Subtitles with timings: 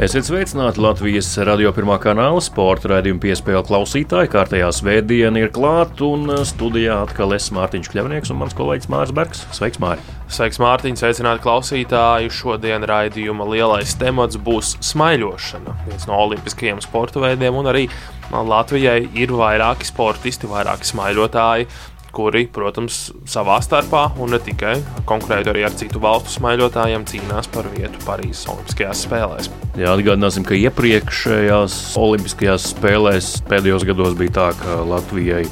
[0.00, 4.30] Esiet sveicināti Latvijas radio pirmā kanāla sporta raidījuma piespēļu klausītāji.
[4.32, 9.42] Kārtējā svētdiena ir klāta un studijā atkal es Mārtiņš Kļavnieks un mans kolēģis Mārs Bergs.
[9.52, 10.00] Sveiks, Māri!
[10.32, 10.96] Sveiks, Mārtiņ!
[11.02, 12.32] Sveicināti klausītāji!
[12.32, 17.84] Šodien raidījuma lielais temats būs smaiļošana, viens no olimpiskajiem sporta veidiem, un arī
[18.32, 21.68] Latvijai ir vairāki sportisti, vairāki smaiļotāji
[22.14, 24.76] kuri, protams, savā starpā un ne tikai
[25.08, 29.50] konkurēt arī ar citu valstu smaiļotājiem, cīnās par vietu Parīzes Olimpiskajās spēlēs.
[29.78, 35.44] Jā, atgādināsim, ka iepriekšējās Olimpiskajās spēlēs pēdējos gados bija tā, ka Latvijai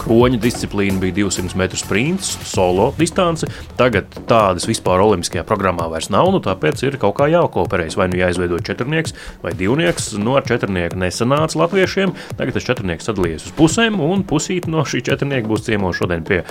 [0.00, 3.46] kroņa disciplīna bija 200 metru sprints, solo distance.
[3.78, 7.98] Tagad tādas vispār Olimpiskajā programmā vairs nav, nu tāpēc ir kaut kā jākooperējas.
[8.00, 9.14] Vai nu jāizveido četrnieks
[9.44, 12.14] vai divnieks, nu ar četrnieku nesanāca latviešiem.
[12.40, 16.42] Tagad tas četrnieks sadalījies uz pusēm, un pusīti no šī četrnieka būs ciemoša šodien pie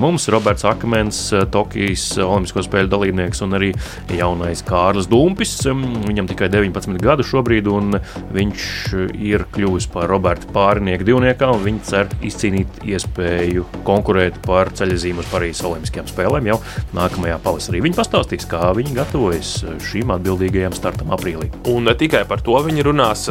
[0.00, 1.18] mums Roberts Akmens,
[1.52, 3.70] Tokijas Olimpisko spēļu dalībnieks un arī
[4.16, 5.52] jaunais Kārlis Dumpis.
[5.66, 7.98] Viņam tikai 19 gadu šobrīd, un
[8.32, 8.64] viņš
[9.20, 15.28] ir kļuvis par Roberta pārinieku divniekā, un viņi cer izcīnīt iespēju konkurēt par ceļzīmu uz
[15.32, 16.58] Parīzes Olimpiskajām spēlēm jau
[16.96, 17.82] nākamajā pavasarī.
[17.84, 19.52] Viņi pastāstīs, kā viņi gatavojas
[19.90, 21.50] šīm atbildīgajām startam aprīlī.
[21.72, 23.26] Un ne tikai par to viņi runās,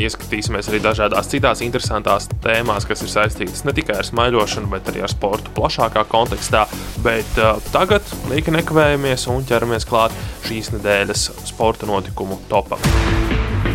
[0.00, 5.04] ieskatīsimies arī dažādās citās interesantās tēmās, kas ir saistītas ne tikai ar smaiļošanu, bet arī
[5.04, 6.66] ar sportu sportu plašākā kontekstā,
[7.02, 10.14] bet uh, tagad līka nekavējamies un ķeramies klāt
[10.46, 12.82] šīs nedēļas sporta notikumu topam.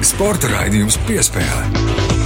[0.02, 2.21] Sporta raidījums piespēlē.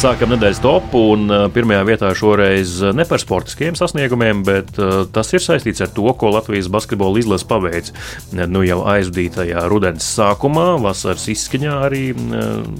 [0.00, 4.78] Sākam nedēļas topu, un pirmajā vietā šoreiz ne par sportiskiem sasniegumiem, bet
[5.12, 7.90] tas ir saistīts ar to, ko Latvijas basketbola izlase paveic.
[8.32, 12.00] Nu, jau aizdītajā rudens sākumā, vasaras izskaņā arī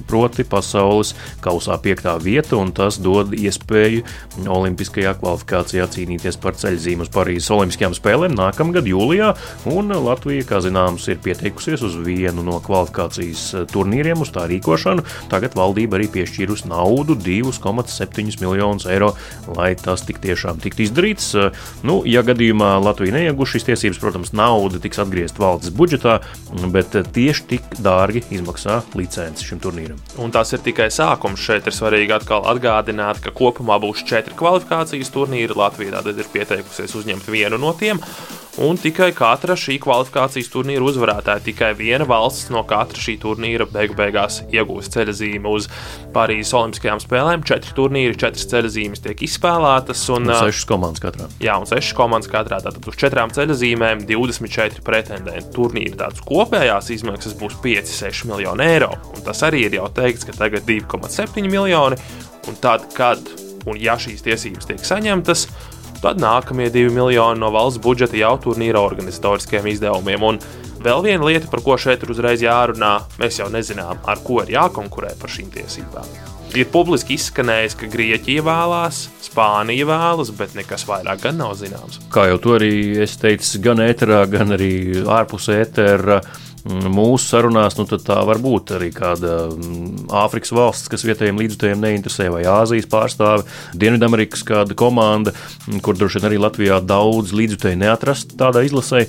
[0.09, 1.11] proti pasaules
[1.45, 4.01] kausā piektā vieta, un tas dod iespēju
[4.49, 9.29] olimpiskajā kvalifikācijā cīnīties par ceļzīmu uz Parīzes Olimpiskajām spēlēm nākamgad jūlijā,
[9.69, 15.05] un Latvija, kā zināms, ir pieteikusies uz vienu no kvalifikācijas turnīriem uz tā rīkošanu.
[15.29, 19.13] Tagad valdība arī piešķīrusi naudu naudu, 2,7 miljonus eiro,
[19.55, 21.33] lai tas tik tiešām tiktu izdarīts.
[21.83, 26.19] Nu, ja gadījumā Latvija neieguš šīs tiesības, protams, nauda tiks atgriezta valsts budžetā,
[26.71, 29.99] bet tieši tik dārgi izmaksā licenci šim turnīram.
[30.21, 31.41] Un tas ir tikai sākums.
[31.41, 35.57] Šeit ir svarīgi atkal atgādināt, ka kopumā būs četri kvalifikācijas turnīri.
[35.57, 37.99] Latvija tātad ir pieteikusies uzņemt vienu no tiem
[38.59, 43.95] un tikai katra šī kvalifikācijas turnīra uzvarētāja, tikai viena valsts no katra šī turnīra beigu
[43.95, 45.69] beigās iegūs ceļzīmi uz
[46.11, 47.45] Parīzes Olimpiskajām spēlēm.
[47.47, 50.03] Četri turnīri, četras ceļzīmes tiek izspēlētas.
[50.15, 51.29] Un, un sešas komandas katrā.
[51.43, 52.59] Jā, un sešas komandas katrā.
[52.65, 55.53] Tātad uz četrām ceļzīmēm 24 pretendenti.
[55.55, 58.91] Turnīra tādas kopējās izmaksas būs 5-6 miljoni eiro.
[59.15, 61.99] Un tas arī ir jau teikts, ka tagad 2,7 miljoni.
[62.49, 63.21] Un tad, kad
[63.69, 65.47] un ja šīs tiesības tiek saņemtas,
[66.01, 70.23] Tad nākamie divi miljoni no valsts budžeta jau turnīra organizatoriskiem izdevumiem.
[70.25, 70.39] Un
[70.81, 74.55] vēl viena lieta, par ko šeit ir uzreiz jārunā, mēs jau nezinām, ar ko ir
[74.57, 76.09] jākonkurē par šīm tiesībām.
[76.57, 82.01] Ir publiski izskanējis, ka Grieķija vēlās, Spānija vēlas, bet nekas vairāk gan nav zināms.
[82.11, 82.73] Kā jau to arī
[83.05, 84.73] es teicu, gan ēterā, gan arī
[85.05, 91.05] ārpus ētera Mm, mūsu sarunās, nu, tā var būt arī kāda mm, Āfrikas valsts, kas
[91.07, 95.33] vietējiem līdzjutējiem neinteresē, vai Āzijas pārstāve, Dienvidamerikas kāda komanda,
[95.67, 99.07] mm, kur droši vien arī Latvijā daudz līdzjutēju neatrast tādā izlasē.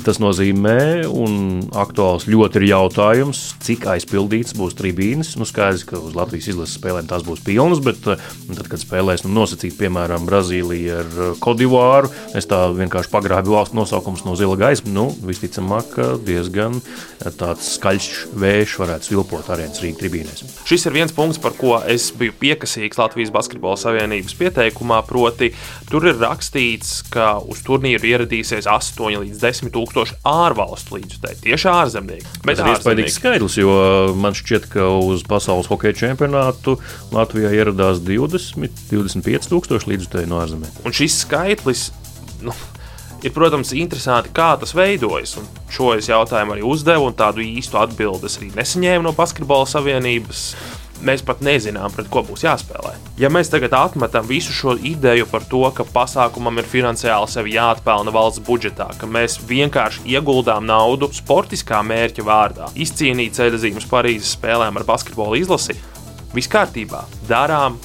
[0.00, 5.32] Tas nozīmē, un aktuāls ļoti ir jautājums, cik aizpildīts būs tribīnes.
[5.36, 8.22] Nu, skaidrs, ka uz Latvijas izlases spēlēm tās būs pilnas, bet eh,
[8.54, 13.76] tad, kad spēlēs nu, nosacīt, piemēram, Brazīlija ar Kodivāru, eh, es tā vienkārši pagrābu valsts
[13.76, 14.86] nosaukums no zila gaisa.
[14.88, 18.08] Nu, visticamāk, diezgan eh, tāds skaļš
[18.40, 20.46] vējš varētu svilpot arēnas Rīgas tribīnēs.
[20.70, 25.02] Šis ir viens punkts, par ko es biju piekasīgs Latvijas Basketbola Savienības pieteikumā.
[25.10, 25.50] Proti,
[25.90, 32.34] tur ir rakstīts, ka uz turnīru ieradīsies 8 līdz 10 tūkstoši ārvalstu līdzekļu, tieši ārzemnieki.
[32.44, 33.76] Bet tas ir iespaidīgs skaidrs, jo
[34.20, 36.76] man šķiet, ka uz pasaules hokeja čempionātu
[37.14, 40.84] Latvijā ieradās 20, 25 tūkstoši līdzekļu no ārzemēm.
[40.84, 41.88] Un šis skaitlis.
[42.40, 42.54] Nu,
[43.20, 45.34] Ir, protams, interesanti, kā tas veidojas.
[45.36, 50.44] Un šo es jautājumu arī uzdevu, un tādu īstu atbildi arī nesaņēmu no Basketbola Savienības
[51.06, 52.94] mēs pat nezinām, pret ko būs jāspēlē.
[53.20, 58.14] Ja mēs tagad atmetam visu šo ideju par to, ka pasākumam ir finansiāli sevi jāatpelna
[58.14, 64.88] valsts budžetā, ka mēs vienkārši ieguldām naudu sportiskā mērķa vārdā, izcīnīt ceļzīmes Parīzes spēlēm ar
[64.88, 65.78] basketbolu izlasi,
[66.34, 67.78] viss kārtībā, darām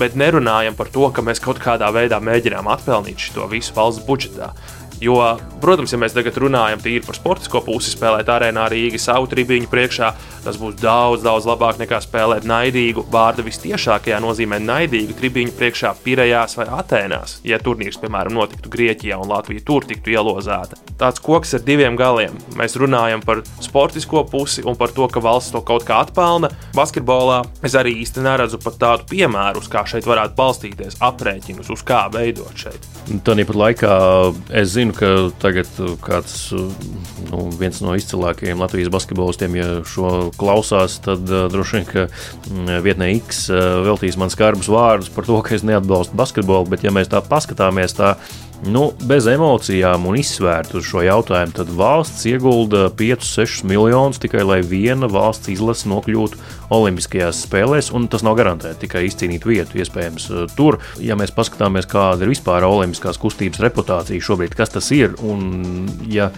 [0.00, 4.52] bet nerunājam par to, ka mēs kaut kādā veidā mēģinām atpelnīt šo visu valsts budžetā.
[5.00, 5.16] Jo,
[5.62, 10.10] protams, ja mēs tagad runājam tīri par sportisko pusi, spēlēt arēnā Rīgā savu tribīņu priekšā,
[10.44, 16.56] tas būs daudz, daudz labāk nekā spēlēt naidīgu, vārda vistiešākajā nozīmē naidīgu tribīņu priekšā Pirejās
[16.58, 20.76] vai Atēnās, ja turnīrs, piemēram, notiktu Grieķijā un Latvija tur tiktu ielozēta.
[21.00, 22.36] Tāds koks ar diviem galiem.
[22.60, 26.52] Mēs runājam par sportisko pusi un par to, ka valsts to kaut kā atpelna.
[26.76, 32.04] Basketbolā es arī īsti neredzu pat tādu piemēru, kā šeit varētu balstīties aprēķinus, uz kā
[32.12, 32.84] veidot šeit.
[33.24, 33.96] Tāpat laikā
[34.60, 35.10] es zinu, ka
[35.42, 35.70] tagad
[36.04, 36.34] kāds
[37.30, 37.46] nu,
[37.84, 41.88] no izcilākajiem Latvijas basketbolistiem, ja šo klausās, tad uh, droši vien,
[42.50, 46.86] mm, vietnē X uh, veltīs man skarbus vārdus par to, ka es neatbalstu basketbolu, bet
[46.86, 48.14] ja mēs tā paskatāmies, tā
[48.68, 54.58] Nu, bez emocijām un izsvērt uz šo jautājumu, tad valsts iegulda 5-6 miljonus tikai lai
[54.60, 56.36] viena valsts izlase nokļūtu
[56.76, 59.80] Olimpiskajās spēlēs, un tas nav garantēti tikai izcīnīt vietu.
[59.80, 60.28] Iespējams,
[60.58, 65.88] tur, ja mēs paskatāmies, kāda ir vispār Olimpiskās kustības reputācija šobrīd, kas tas ir, un
[66.12, 66.28] ja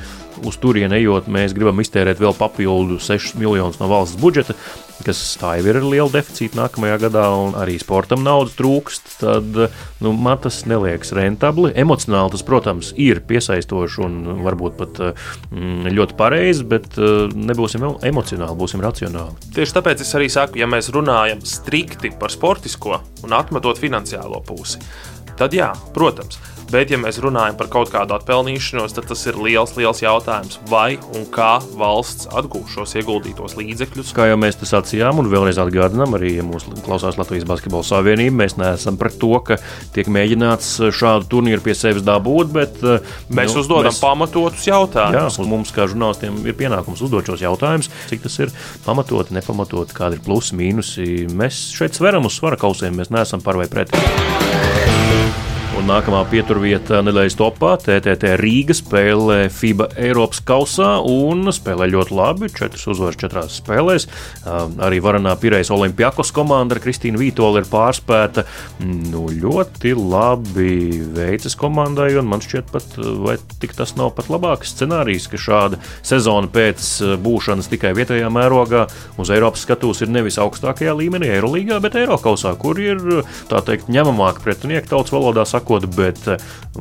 [0.46, 4.56] uz turieni ejot, mēs gribam iztērēt vēl papildu 6 miljonus no valsts budžeta,
[5.02, 9.58] kas tā jau ir liela deficīta nākamajā gadā, un arī sportam naudas trūkst, tad
[10.02, 11.72] nu, man tas neliekas rentabli.
[11.82, 18.58] Emocionāli tas, protams, ir piesaistoši un varbūt pat mm, ļoti pareizi, bet uh, nebūsim emocionāli,
[18.58, 19.52] būsim racionāli.
[19.56, 24.82] Tieši tāpēc es arī saku, ja mēs runājam strikti par sportisko un atmetot finansiālo pusi,
[25.42, 26.38] tad jā, protams.
[26.72, 30.94] Bet, ja mēs runājam par kaut kādu atpelnīšanos, tad tas ir liels, liels jautājums, vai
[31.18, 34.14] un kā valsts atgūs šos ieguldītos līdzekļus.
[34.16, 38.38] Kā jau mēs te sacījām, un vēlreiz atgādinām, arī ja mūsu klausās Latvijas Basketbola Savienība,
[38.40, 39.58] mēs neesam par to, ka
[39.92, 44.00] tiek mēģināts šādu turnīru pie sevis dabūt, bet eh, mēs nu, uzdodam mēs...
[44.00, 45.36] pamatotus jautājumus.
[45.42, 48.56] Jā, mums, kā žurnālistiem, ir pienākums uzdot šos jautājumus, cik tas ir
[48.88, 51.28] pamatoti, nepamatoti, kādi ir plusi, mīnusi.
[51.36, 53.92] Mēs šeit sveram uz svara kausiem, mēs neesam par vai pret.
[55.82, 62.50] Un nākamā pieturvieta nedēļas topā TTT Rīga spēlē FIBA Eiropas kausā un spēlē ļoti labi.
[62.54, 64.06] Četras uzvaras četrās spēlēs.
[64.46, 68.44] Arī varanā Pirejas Olimpijakos komanda ar Kristīnu Vītoli ir pārspēta.
[68.84, 72.86] Nu, ļoti labi veicas komandai, un man šķiet, pat,
[73.24, 76.92] vai tik tas nav pat labāks scenārijs, ka šāda sezona pēc
[77.26, 78.84] būšanas tikai vietējā mērogā
[79.18, 83.02] uz Eiropas skatuves ir nevis augstākajā līmenī, Eirolīgā, bet Eiropausā, kur ir
[83.50, 86.36] tā teikt ņemamāk pretinieki tautas valodā sakot sakot, bet eh,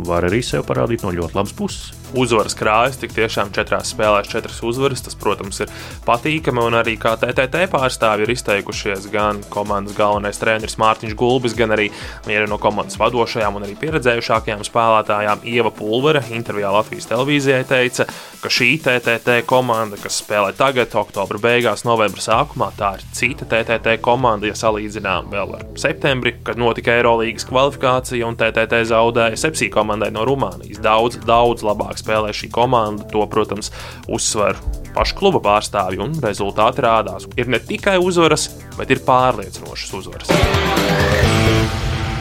[0.08, 4.60] var arī sev parādīt no ļoti labas puses uzvaras krājas, tik tiešām četrās spēlēs četras
[4.66, 5.04] uzvaras.
[5.06, 5.72] Tas, protams, ir
[6.08, 6.64] patīkami.
[6.68, 11.90] Un arī kā TTT pārstāvji ir izteikušies gan komandas galvenais treneris Mārtiņš Gulbis, gan arī
[12.28, 18.08] viena no komandas vadošajām un arī pieredzējušākajām spēlētājām Ieva Pulvere intervijā Latvijas televīzijai teica,
[18.42, 23.98] ka šī TTT komanda, kas spēlē tagad, oktobra beigās, novembra sākumā, tā ir cita TTT
[24.04, 30.12] komanda, ja salīdzinām vēl ar septembri, kad notika Eirolandes kvalifikācija un TTT zaudēja Sepsī komandai
[30.16, 30.80] no Rumānijas.
[30.84, 33.06] Daudz, daudz labāks spēlē šī komanda.
[33.12, 33.72] To, protams,
[34.12, 34.60] uzsver
[34.96, 37.28] pašu kluba pārstāvji un rezultāti rādās.
[37.40, 40.32] Ir ne tikai uzvaras, bet ir pārliecinošas uzvaras.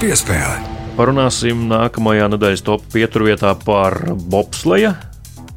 [0.00, 0.60] Piespēle.
[0.98, 4.96] Parunāsim nākamajā nedēļas top pieturvietā par bobsleja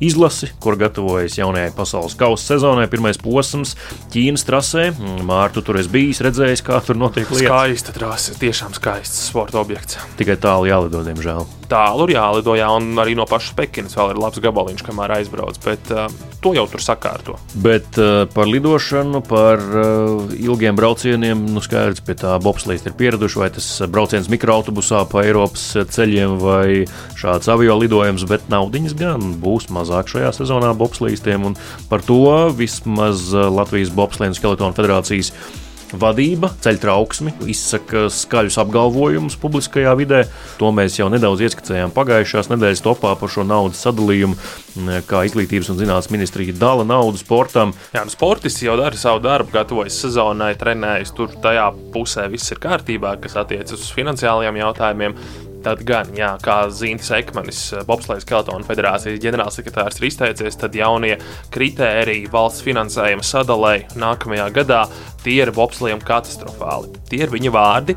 [0.04, 2.90] izlasi, kur gatavojas jaunajai pasaules kausa sezonai.
[2.92, 3.76] Pirmais posms
[4.14, 4.90] Ķīnas trasē.
[5.26, 7.48] Mārtu tur es biju redzējis, kā tur notiek lietas.
[7.48, 10.00] Skaista trase, tiešām skaists sporta objekts.
[10.20, 11.48] Tikai tālu jālido, diemžēl.
[11.74, 15.58] Tālu ir jālido, jā, un arī no pašas Pekinas vēl ir labs gabaliņš, kamēr aizbrauc,
[15.64, 16.04] bet uh,
[16.44, 17.38] to jau tur sakārto.
[17.66, 23.42] Bet uh, par lidošanu, par uh, ilgiem braucieniem, nu skaidrs, pie tā bobslīds ir pieraduši,
[23.42, 25.66] vai tas brauciens mikroautobusā pa Eiropas
[25.96, 26.86] ceļiem vai
[27.18, 31.58] šāds avio lidojums, bet naudiņas gan būs mazāk šajā sezonā bobslīstiem, un
[31.90, 32.22] par to
[32.54, 35.34] vismaz Latvijas Bobslēnu Skeletonu federācijas
[36.00, 40.24] vadība, ceļ trauksmi, izsaka skaļus apgalvojumus publiskajā vidē.
[40.60, 44.38] To mēs jau nedaudz ieskicējām pagājušās nedēļas topā par šo naudas sadalījumu,
[45.10, 47.76] kā izglītības un zinātnes ministrija dala naudu sportam.
[47.94, 52.62] Jā, nu sportisti jau dara savu darbu, gatavojas sezonai, trenējas tur tajā pusē, viss ir
[52.64, 55.18] kārtībā, kas attiecas uz finansiālajiem jautājumiem.
[55.64, 61.14] Tad gan, jā, kā Zīnis Ekmanis, Bobslēgas Keletona federācijas ģenerālsekretārs, ir izteicies, tad jaunie
[61.56, 64.84] kritēriji valsts finansējuma sadalē nākamajā gadā
[65.24, 66.92] tie ir Bobslēgam katastrofāli.
[67.08, 67.96] Tie ir viņa vārdi.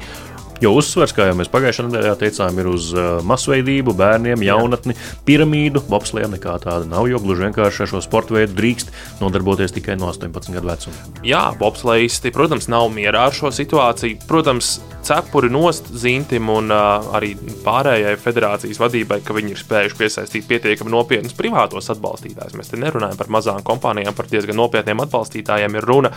[0.62, 4.96] Jo uzsvers, kā jau mēs pagājušajā nedēļā teicām, ir uz uh, masveidību, bērniem, jaunatni,
[5.28, 5.82] piramīdu.
[5.90, 10.08] Bobslēga nekā tāda nav, jo gluži vienkārši ar šo sporta veidu drīkst nodarboties tikai no
[10.14, 11.16] 18 gadu vecuma.
[11.26, 14.22] Jā, bobslēgisti, protams, nav mierā ar šo situāciju.
[14.30, 17.34] Protams, cepuri nost zīmtim un uh, arī
[17.66, 22.56] pārējai federācijas vadībai, ka viņi ir spējuši piesaistīt pietiekami nopietnus privātos atbalstītājus.
[22.58, 26.14] Mēs te nerunājam par mazām kompānijām, par diezgan nopietniem atbalstītājiem ir runa.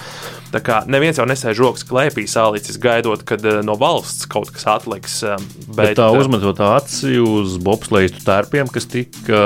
[0.54, 4.68] Tā kā neviens jau nesēž rokas klēpī sālicis gaidot, kad uh, no valsts kaut kas
[4.78, 5.22] atliks.
[5.68, 9.46] Bet, bet tā uzmetot aci uz bobslēju tērpiem, kas tika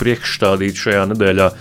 [0.00, 1.54] priekšstādīti šajā nedēļā,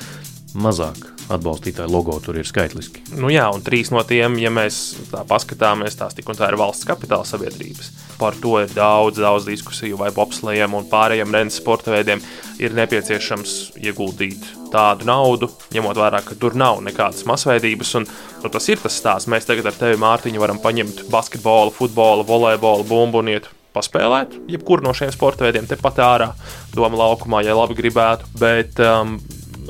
[0.59, 3.03] mazāk atbalstītāju logo tur ir skaitliski.
[3.19, 4.79] Nu jā, un trīs no tiem, ja mēs
[5.11, 7.91] tā paskatāmies, tās tik un tā ir valsts kapitāla sabiedrības.
[8.19, 12.23] Par to ir daudz, daudz diskusiju, vai bobslējiem un pārējiem rennes sporta veidiem
[12.59, 17.93] ir nepieciešams ieguldīt tādu naudu, ņemot vērā, ka tur nav nekādas masveidības.
[17.99, 18.09] Un,
[18.43, 19.29] nu, tas ir tas stāsts.
[19.31, 24.87] Mēs tagad ar tevi, Mārtiņu, varam paņemt basketbolu, futbolu, volejbolu, bumbu un iet paspēlēt, jebkuru
[24.87, 26.31] no šiem sporta veidiem, tepat ārā,
[26.73, 28.29] doma laukumā, ja labi gribētu.
[28.41, 29.19] Bet um,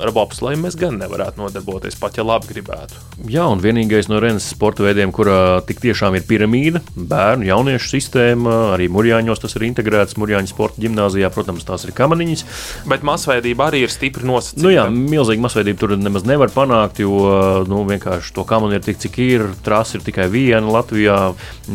[0.04, 3.09] ar bobslēju mēs gan nevarētu nodarboties, pat ja labi gribētu.
[3.28, 8.54] Jā, un vienīgais no Renes sporta veidiem, kurā tik tiešām ir piramīda, bērnu, jauniešu sistēma,
[8.78, 10.16] arī Mūrjāņos tas ir integrēts.
[10.20, 12.46] Mūrjāņu sporta gimnājā, protams, tās ir kamaniņas.
[12.88, 14.64] Bet masveidība arī ir stipri nosacīta.
[14.64, 19.02] Nu jā, milzīga masveidība tur nemaz nevar panākt, jo nu, vienkārši to kamanu ir tik,
[19.04, 19.44] cik ir.
[19.68, 21.18] Trasa ir tikai viena Latvijā,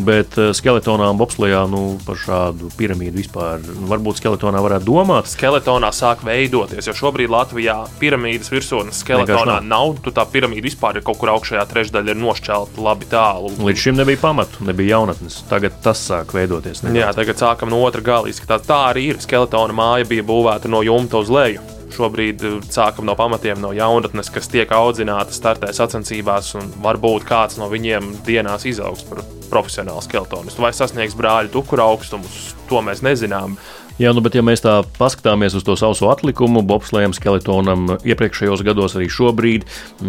[0.09, 5.29] bet eh, skeletonā un bobslējā nu, par šādu piramīdu vispār nu, varbūt skeletonā varētu domāt.
[5.35, 9.69] Skeletonā sāk veidoties, jo šobrīd Latvijā piramīdas virsotnes skeletonā nav.
[9.69, 10.03] nav.
[10.05, 13.53] Tu tā piramīda vispār ir kaut kur augšējā trešdaļa, ir nošķelta labi tālu.
[13.67, 15.43] Līdz šim nebija pamatu, nebija jaunatnes.
[15.51, 16.83] Tagad tas sāk veidoties.
[16.85, 17.01] Nedaudz.
[17.03, 18.67] Jā, tagad sākam no otra gala izskatās.
[18.69, 19.23] Tā arī ir.
[19.25, 21.63] Skeletona māja bija būvēta no jumta uz leju.
[21.95, 27.61] Šobrīd uh, sākam no pamatiem, no jaunatnes, kas tiek audzināta, startē sacensībās, un varbūt kāds
[27.61, 32.55] no viņiem dienās izaugs par profesionālu skeletonistu vai sasniegs brāļu tukura augstumus.
[32.71, 33.59] To mēs nezinām.
[33.95, 38.97] Jā, nu, bet ja mēs tā paskatāmies uz to sauso atlikumu, bobslēgam, skeletonam, iepriekšējos gados,
[38.99, 39.69] arī šobrīd,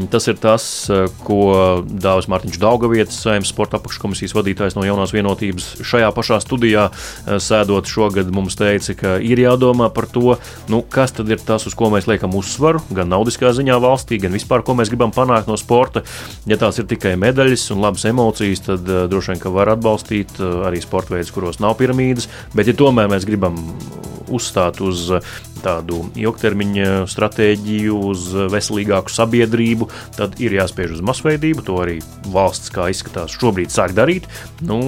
[0.09, 5.67] tas ir tas, eh, ko Dāvis Mārtiņš Daugavietis, saimnes sporta apakškomisijas vadītājs no jaunās vienotības,
[5.85, 11.13] šajā pašā studijā eh, sēdot šogad mums teica, ka ir jādomā par to, nu, kas
[11.13, 14.73] tad ir tas, uz ko mēs liekam uzsvaru, gan naudiskā ziņā valstī, gan vispār, ko
[14.73, 16.01] mēs gribam panākt no sporta.
[16.49, 20.41] Ja tās ir tikai medaļas un labas emocijas, tad uh, droši vien, ka var atbalstīt
[20.41, 23.74] arī sporta veidus, kuros nav piramīdas, bet ja tomēr mēs gribam
[24.33, 25.11] uzstāt uz
[25.63, 31.65] tādu ilgtermiņa stratēģiju, uz veselīgāku sabiedrību, tad ir jāspiež uz masveidību.
[31.67, 31.99] To arī
[32.33, 34.27] valsts, kā izskatās, šobrīd sāk darīt.
[34.65, 34.79] Nu,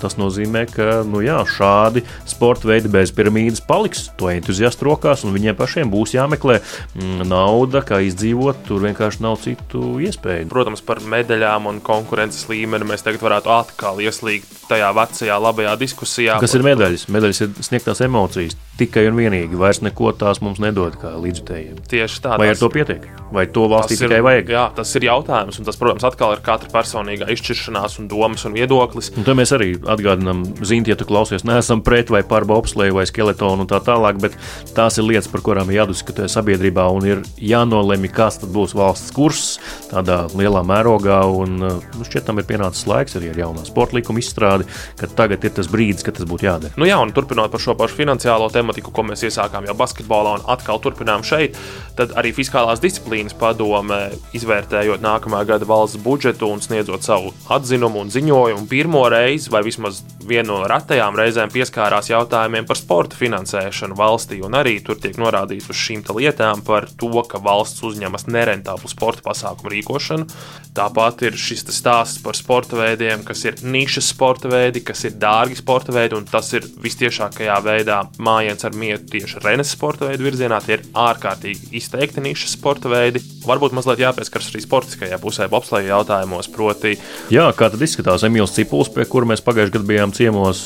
[0.00, 5.34] tas nozīmē, ka nu, jā, šādi sporta veidi bez piramīdas paliks to entuziastu rokās, un
[5.36, 8.64] viņiem pašiem būs jāmeklē mm, nauda, kā izdzīvot.
[8.68, 10.48] Tur vienkārši nav citu iespēju.
[10.52, 16.38] Protams, par medaļām un konkurences līmeni mēs tagad varētu atkal ieslīgt tajā vecajā labajā diskusijā.
[16.42, 17.08] Kas ir medaļas?
[17.12, 19.58] Medaļas ir sniegtās emocijas tikai un vienīgi.
[19.58, 21.84] Vairs neko tās mums nedod kā līdzutējiem.
[21.90, 22.38] Tieši tā.
[22.40, 23.06] Vai ar to pietiek?
[23.34, 24.50] Vai to valstī tikai ir, vajag?
[24.54, 25.58] Jā, tas ir jautājums.
[25.58, 29.10] Un tas, protams, atkal ir katra personīgā izšķiršanās un domas un viedoklis.
[29.18, 33.64] Un mēs arī atgādinām, zinot, ja tu klausies, neesam pret vai par bobsleju vai skeletonu
[33.64, 34.36] un tā tālāk, bet
[34.76, 39.44] tās ir lietas, par kurām jādiskutē sabiedrībā un ir jānolemj, kas tad būs valsts kurs
[39.90, 41.20] tādā lielā mērogā.
[41.34, 44.68] Un, nu, šķiet, tam ir pienācis laiks arī ar jaunā sporta likuma izstrādi,
[45.00, 46.78] ka tagad ir tas brīdis, kad tas būtu jādara.
[46.78, 50.46] Nu jā, un turpinot par šo pašu finansiālo tematiku, ko mēs iesākām jau basketbolā un
[50.54, 51.58] atkal turpinām šeit,
[51.98, 58.12] tad arī fiskālās disciplīnas padome, izvērtējot nākamā gada valsts budžetu un sniedzot savu atzinumu un
[58.12, 64.40] ziņojumu, pirmo reizi, vai vismaz vienu no retajām reizēm, pieskārās jautājumiem par sporta finansēšanu valstī.
[64.54, 69.72] Arī tur tiek norādīts uz šīm lietām par to, ka valsts uzņemas nerentablu sporta pasākumu
[69.72, 70.28] rīkošanu.
[70.74, 75.60] Tāpat ir šis stāsts par sporta veidiem, kas ir nišas sporta veidi, kas ir dārgi
[75.60, 80.58] sporta veidi, un tas ir vistiešākajā veidā mājiens ar mietu tieši Renes sporta veidu virzienā.
[80.64, 83.13] Tie ir ārkārtīgi izteikti nišas sporta veidi.
[83.44, 86.48] Varbūt mazliet jāpieskaras arī sportiskajā pusē, bobsleja jautājumos.
[86.54, 86.94] Proti,
[87.32, 90.62] Jā, kā tad izskatās Emīls Cipuls, pie kura mēs pagājušajā gadā bijām ciemos,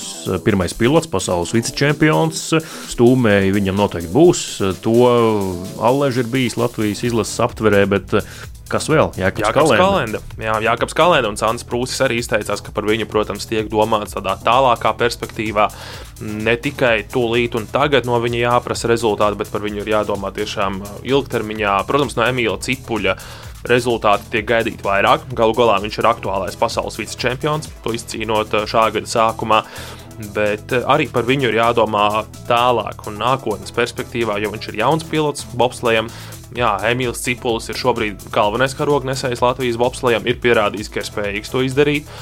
[0.47, 2.45] pirmais pilots, pasaules vicečempions.
[2.95, 4.45] Stūmēji viņam noteikti būs.
[4.85, 4.97] To
[5.89, 8.15] Alleģis ir bijis Latvijas izlases aptverē, bet
[8.69, 9.11] Kas vēl?
[9.17, 10.21] Jākaps, Jākaps Kalenda.
[10.37, 14.35] Jā, Jākaps Kalenda un Sāns Prūsis arī izteicās, ka par viņu, protams, tiek domāts tādā
[14.45, 15.71] tālākā perspektīvā.
[16.45, 20.83] Ne tikai tūlīt un tagad no viņa jāprasa rezultāti, bet par viņu ir jādomā tiešām
[21.09, 21.79] ilgtermiņā.
[21.89, 23.17] Protams, no Emīla Cipuļa
[23.69, 25.31] rezultāti tiek gaidīti vairāk.
[25.37, 29.63] Galu galā viņš ir aktuālais pasaules vicečempions, to izcīnot šā gada sākumā.
[30.35, 35.47] Bet arī par viņu ir jādomā tālāk un nākotnes perspektīvā, jo viņš ir jauns pilots
[35.55, 36.11] bobslējam
[36.57, 41.65] jā, Emīls Cipulis ir šobrīd galvenais karognesējs Latvijas bobslējam, ir pierādījis, ka ir spējīgs to
[41.67, 42.13] izdarīt.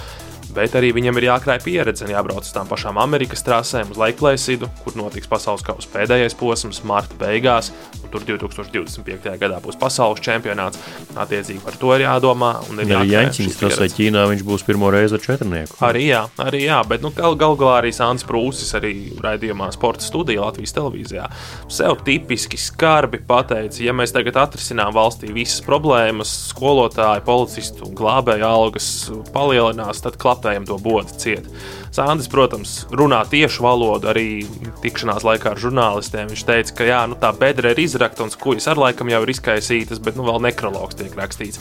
[0.57, 4.71] Bet arī viņam ir jākrāj pieredze un jābrauc uz tām pašām Amerikas trasēm, uz Laiklēsidu,
[4.85, 7.69] kur notiks pasaules kausa pēdējais posms, marta beigās.
[8.07, 9.27] Tur 2025.
[9.37, 10.81] gadā būs pasaules čempionāts.
[11.19, 12.53] Attiecīgi par to ir jādomā.
[12.73, 15.77] Ir arī Jaņķis, tas vai Ķīnā viņš būs pirmo reizi ar četrnieku.
[15.85, 20.07] Arī jā, arī jā, bet nu, gal, gal galā arī Sāns Prūsis arī raidījumā sporta
[20.07, 21.27] studijā Latvijas televīzijā.
[21.73, 28.47] Sev tipiski skarbi pateica, ja mēs tagad atrisinām valstī visas problēmas, skolotāju, policistu un glābēju
[28.49, 28.89] algas
[29.35, 31.47] palielinās, tad klapē savstarpējam to bodu ciet.
[31.91, 34.47] Sandis, protams, runā tiešu valodu arī
[34.83, 36.31] tikšanās laikā ar žurnālistiem.
[36.31, 39.33] Viņš teica, ka jā, nu, tā bedra ir izrakta un skujas ar laikam jau ir
[39.33, 41.61] izkaisītas, bet nu, vēl nekrologs tiek rakstīts.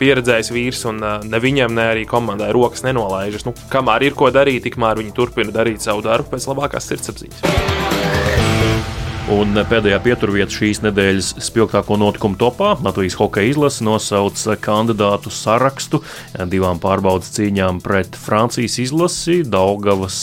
[0.00, 3.46] Pieredzējis vīrs, un ne viņam, ne arī komandai rokas nenolaižas.
[3.48, 8.15] Nu, kamēr ir ko darīt, tikmēr viņi turpina darīt savu darbu pēc labākās sirdsapziņas.
[9.26, 15.98] Un pēdējā pieturvieta šīs nedēļas spilgtāko notikumu topā Latvijas hokeja izlase nosauc kandidātu sarakstu
[16.46, 20.20] divām pārbaudas cīņām pret Francijas izlasi Daugavas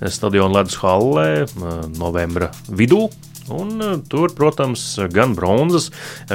[0.00, 1.44] stadiona ledus hallē
[2.00, 3.10] novembra vidū.
[3.52, 5.90] Un tur, protams, gan bronzas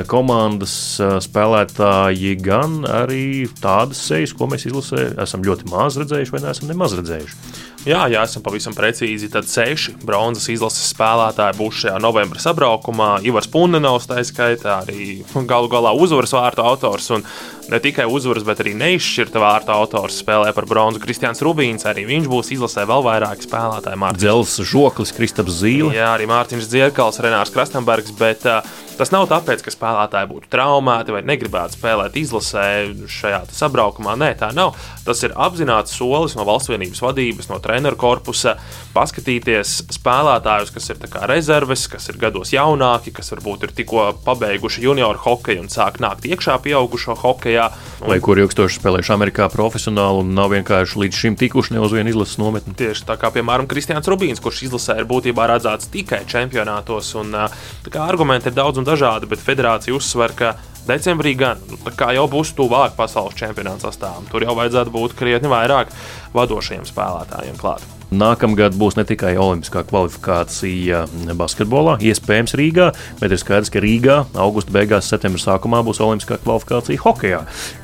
[0.09, 0.77] komandas
[1.25, 6.97] spēlētāji, gan arī tādas sejas, ko mēs izlasē esam ļoti maz redzējuši vai neesam nemaz
[6.97, 7.37] redzējuši.
[7.83, 13.17] Jā, ja esam pavisam precīzi, tad seši bronzas izlases spēlētāji būs šajā novembra sabraukumā.
[13.27, 15.17] Ivars Pundenovs, tā skaitā, arī
[15.49, 17.09] galu galā uzvaras vārtu autors.
[17.11, 17.25] Un
[17.67, 21.01] ne tikai uzvaras, bet arī neizšķirta vārta autors spēlē par bronzu.
[21.03, 23.99] Kristians Rubīns arī viņš būs izlasē vēl vairāki spēlētāji.
[24.15, 25.91] Dzels Žoklis, Kristaps Zīle.
[25.97, 28.15] Jā, arī Mārtiņš Dzierkals, Renārs Krastenbergs.
[28.15, 28.63] Bet, uh,
[28.97, 32.65] Tas nav tāpēc, ka spēlētāji būtu traumēti vai negribētu spēlēt izlasē
[33.09, 34.13] šajā sabraukumā.
[34.19, 34.75] Nē, tā nav.
[35.03, 38.55] Tas ir apzināts solis no valsts vienības vadības, no treneru korpusa.
[38.93, 45.21] Paskatīties spēlētājus, kas ir rezerves, kas ir gados jaunāki, kas varbūt ir tikko pabeiguši junioru
[45.25, 47.69] hokeju un sāk nākt iekšā pieaugušo hokejā.
[48.03, 48.11] Un...
[48.13, 52.13] Vai kur ilgstoši spēlējuši Amerikā profesionāli un nav vienkārši līdz šim tikuši ne uz vienu
[52.13, 52.75] izlases nometni?
[52.77, 57.13] Tieši tā kā, piemēram, Kristians Rubīns, kurš izlasē ir būtībā redzēts tikai čempionātos.
[57.19, 57.33] Un,
[57.89, 60.53] kā, argumenti ir daudz un dažādi, bet federācija uzsver, ka
[60.87, 64.27] decembrī gan nu, jau būs tuvāk pasaules čempionāta sastāvam.
[64.31, 65.93] Tur jau vajadzētu būt krietni vairāk
[66.35, 67.92] vadošajiem spēlētājiem klāt.
[68.13, 71.03] Nākamgad būs ne tikai olimpiskā kvalifikācija
[71.39, 72.89] basketbolā, iespējams Rīgā,
[73.21, 77.41] bet ir skaidrs, ka Rīgā augusta beigās, septembra sākumā būs olimpiskā kvalifikācija hokeja.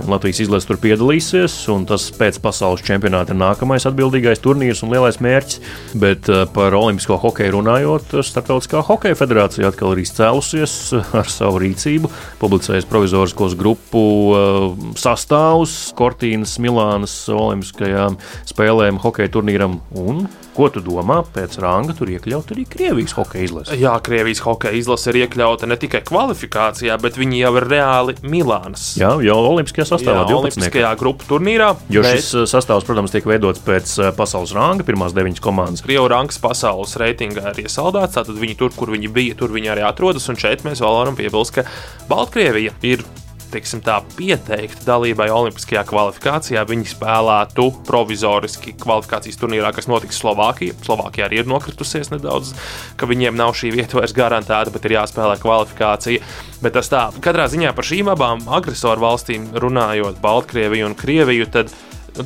[0.09, 5.17] Latvijas izlase tur piedalīsies, un tas pēc pasaules čempionāta ir nākamais atbildīgais turnīrs un lielais
[5.23, 5.61] mērķis.
[5.99, 10.75] Bet eh, par olimpisko hokeju runājot, Startautiskā hokeja federācija atkal ir izcēlusies
[11.19, 12.11] ar savu rīcību,
[12.41, 14.05] publicējas provizoriskos grupu
[14.37, 21.93] eh, sastāvus Kortīnas, Milānas olimpiskajām spēlēm, hokeja turnīram un Un ko tu domā pēc ranga
[21.95, 23.77] tur iekļaut arī Krievijas hokeja izlase?
[23.79, 28.89] Jā, Krievijas hokeja izlase ir iekļauta ne tikai kvalifikācijā, bet viņi jau ir reāli Milānas.
[28.99, 31.71] Jā, jau Olimpiskajā sastāvā, Jā, Olimpiskajā grupu turnīrā.
[31.93, 32.19] Jo bet...
[32.19, 35.85] šis uh, sastāvs, protams, tiek veidots pēc uh, pasaules ranga, pirmās deviņas komandas.
[35.85, 39.87] Krievu rangs pasaules reitingā ir iesaldēts, tātad viņi tur, kur viņi bija, tur viņi arī
[39.87, 40.27] atrodas.
[40.31, 41.67] Un šeit mēs vēl varam piebilst, ka
[42.11, 43.05] Baltkrievija ir
[43.53, 46.63] teiksim, tā, pieteikti dalībai Olimpiskajā kvalifikācijā.
[46.69, 50.77] Viņi spēlētu provizoriski kvalifikācijas turnīrā, kas notiks Slovākijā.
[50.85, 52.53] Slovākija arī ir nokritusies nedaudz,
[52.99, 56.23] ka viņiem nav šī vieta vairs garantēta, bet ir jāspēlē kvalifikācija.
[56.63, 61.47] Bet tas tā, katrā ziņā par šīm abām agresoru valstīm runājot, Baltkrieviju un Krieviju.
[61.53, 61.73] Tad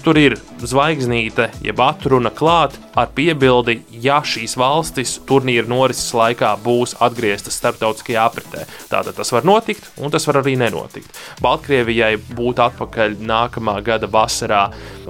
[0.02, 6.96] tur ir zvaigznīte, jeb atruna klāt ar piebildi, ja šīs valstis turnīra norises laikā būs
[7.04, 8.66] atgrieztas starptautiskajā apritē.
[8.90, 11.14] Tātad tas var notikt, un tas var arī nenotikt.
[11.44, 14.64] Baltkrievijai būt atpakaļ nākamā gada vasarā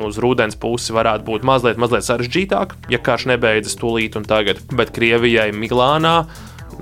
[0.04, 4.92] uz rudens pusi varētu būt mazliet, mazliet sarežģītāk, ja karš nebeidzas tūlīt un tagad, bet
[4.96, 6.24] Krievijai Milānā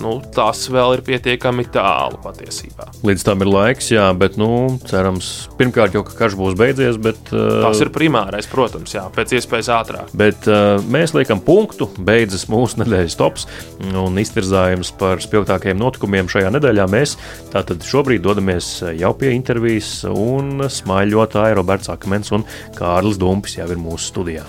[0.02, 2.88] nu, tas vēl ir pietiekami tālu patiesībā.
[3.08, 4.50] Līdz tam ir laiks, jā, bet nu,
[4.88, 7.00] cerams, pirmkārt jau ka karš būs beidzies.
[7.02, 10.14] Bet, uh, tas ir primārais, protams, jā, pēc iespējas ātrāk.
[10.18, 13.48] Bet uh, mēs liekam punktu, beidzas mūsu nedēļas tops
[13.92, 16.88] un iztirzājums par spilgtākajiem notikumiem šajā nedēļā.
[16.92, 17.18] Mēs
[17.54, 23.82] tātad šobrīd dodamies jau pie intervijas, un smaiļotāji Roberts Akmens un Kārlis Dumpis jau ir
[23.82, 24.46] mūsu studijā.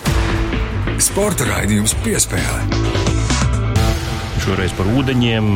[1.03, 3.02] Sporta raidījums piespēlē.
[4.43, 5.51] Šoreiz par ūdeņiem,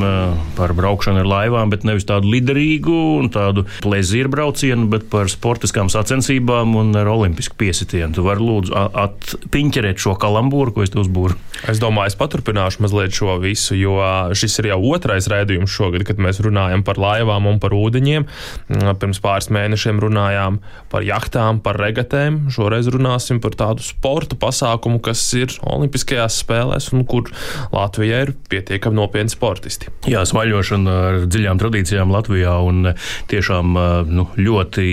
[0.55, 5.89] par braukšanu ar laivām, bet nevis tādu liderīgu un tādu plezīru braucienu, bet par sportiskām
[5.91, 8.15] sacensībām un ar olimpisku piesitienu.
[8.15, 11.35] Tu vari lūdzu atpiņķerēt šo kalambūru, ko es te uzbūru.
[11.67, 13.97] Es domāju, es paturpināšu mazliet šo visu, jo
[14.39, 18.29] šis ir jau otrais raidījums šogad, kad mēs runājam par laivām un par ūdeņiem.
[18.71, 20.61] Pirms pāris mēnešiem runājām
[20.95, 22.45] par jahtām, par regatēm.
[22.55, 27.35] Šoreiz runāsim par tādu sporta pasākumu, kas ir Olimpiskajās spēlēs un kur
[27.75, 29.89] Latvija ir pietiekami pietiekami nopietni sportisti.
[30.11, 32.93] Jā, svaļošana ar dziļām tradīcijām Latvijā un
[33.31, 33.77] tiešām
[34.11, 34.87] nu, ļoti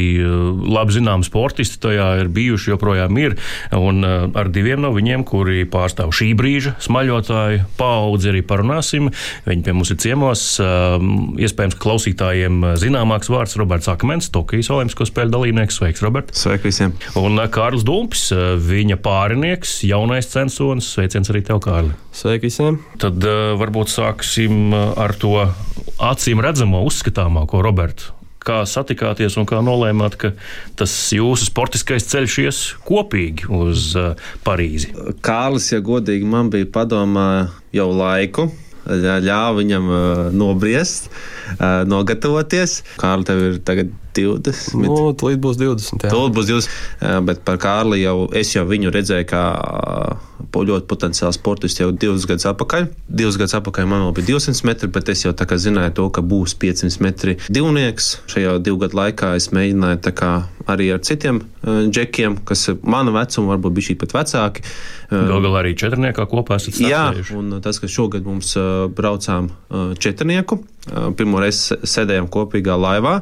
[0.72, 3.36] labi zinām sportisti tajā ir bijuši, joprojām ir.
[3.76, 9.12] Un ar diviem no viņiem, kuri pārstāv šī brīža smaļotāju paudzi, arī parunāsim.
[9.48, 10.46] Viņi pie mums ir ciemos.
[10.62, 15.82] Iespējams, klausītājiem zināmāks vārds Roberts Akmens, Tokijas Olimpisko spēļu dalībnieks.
[15.82, 16.32] Sveiks, Robert!
[16.38, 16.96] Sveiki visiem!
[17.19, 18.30] Un Kārlis Dumpis,
[18.63, 20.93] viņa pārinieks, jaunais censonis.
[20.93, 21.96] Sveiciens arī tev, Kārli!
[22.13, 22.78] Sveiki visiem!
[23.02, 25.34] Tad uh, varbūt sāksim ar to
[25.98, 28.14] acīm redzamo, uzskatāmāko, Robertu.
[28.44, 30.34] kā satikāties un kā nolēmāt, ka
[30.76, 34.92] tas jūsu sportiskais ceļš ies kopīgi uz uh, Parīzi?
[35.24, 38.50] Kārlis, ja godīgi, man bija padomā jau laiku
[38.84, 41.08] ļāva viņam uh, nobriest,
[41.88, 42.82] nogatavoties.
[43.00, 44.78] Kārli, tev ir tagad 20.
[44.84, 46.08] Nu, Tūlīt būs 20.
[46.10, 46.78] Tūlīt būs 20.
[47.02, 49.43] Uh, bet par Kārli jau es jau viņu redzēju kā
[50.54, 52.88] ļoti potenciāls sportists jau divus gadus atpakaļ.
[53.08, 56.10] Divus gadus atpakaļ man vēl bija 200 metri, bet es jau tā kā zināju to,
[56.13, 58.19] ka būs 500 metri divnieks.
[58.30, 60.32] Šajā divu gadu laikā es mēģināju kā,
[60.69, 64.65] arī ar citiem džekiem, kas mana vecuma, varbūt bija šī pat vecāki.
[65.13, 67.34] Galu galā arī četrniekā kopā esat strādājuši.
[67.34, 68.54] Jā, un tas, ka šogad mums
[68.97, 69.52] braucām
[70.02, 70.60] četrnieku,
[71.17, 73.19] pirmo reizi sēdējām kopīgā laivā.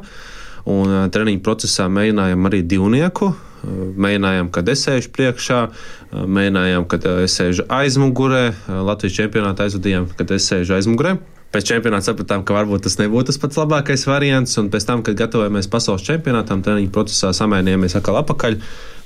[0.68, 3.32] Un uh, treniņu procesā mēģinājām arī divnieku.
[3.32, 8.48] Uh, mēģinājām, kad es sēžu priekšā, uh, mēģinājām, kad es sēžu aizmugurē.
[8.68, 11.16] Latvijas čempionātā aizvadījām, kad es sēžu aizmugurē.
[11.52, 14.54] Pēc čempionāta sapratām, ka varbūt tas nebūtu tas pats labākais variants.
[14.56, 18.56] Un pēc tam, kad gatavojamies pasaules čempionātam, treniņu procesā samainījāmies atkal atpakaļ.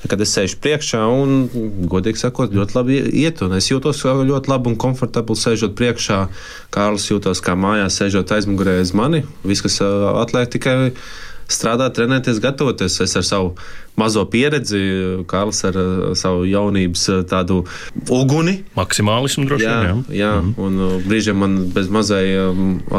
[0.06, 1.48] Kad es sēžu priekšā, un,
[1.90, 6.20] godīgi sakot, ļoti labi iet, es jūtos ļoti labi un komfortabli sēžot priekšā.
[6.70, 9.24] Kārlis jūtos kā mājās, sēžot aizmugurē aiz mani.
[9.42, 10.76] Viss, kas atliek tikai
[11.48, 13.00] strādāt, trenēties, gatavoties.
[13.04, 13.54] Es ar savu
[13.96, 14.80] mazo pieredzi,
[15.30, 15.78] Kārlis ar
[16.18, 17.62] savu jaunības tādu
[18.12, 18.58] uguni.
[18.76, 19.72] Maksimālismu droši vien.
[19.72, 20.18] Jā, jā.
[20.20, 20.32] jā.
[20.40, 20.62] Mm -hmm.
[20.66, 22.26] un brīžiem man bez mazai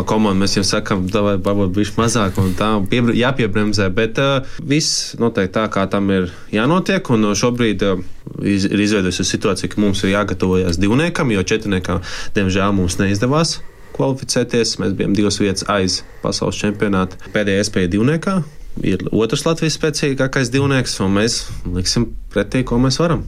[0.06, 2.72] komandai mēs jau sakām, vai varbūt bišķi mazāk un tā
[3.14, 7.10] jāpiebremzē, bet uh, viss noteikti tā, kā tam ir jānotiek.
[7.10, 8.00] Un šobrīd uh,
[8.42, 12.02] ir izveidojusies situācija, ka mums ir jāgatavojas divniekam, jo četrniekam,
[12.36, 13.60] diemžēl, mums neizdevās
[13.98, 14.78] kvalificēties.
[14.82, 17.20] Mēs bijām divas vietas aiz pasaules čempionāta.
[17.34, 18.40] Pēdējā iespēja divniekā.
[18.86, 23.24] Ir otrs Latvijas spēcīgākais divnieks, un mēs liksim pretī, ko mēs varam.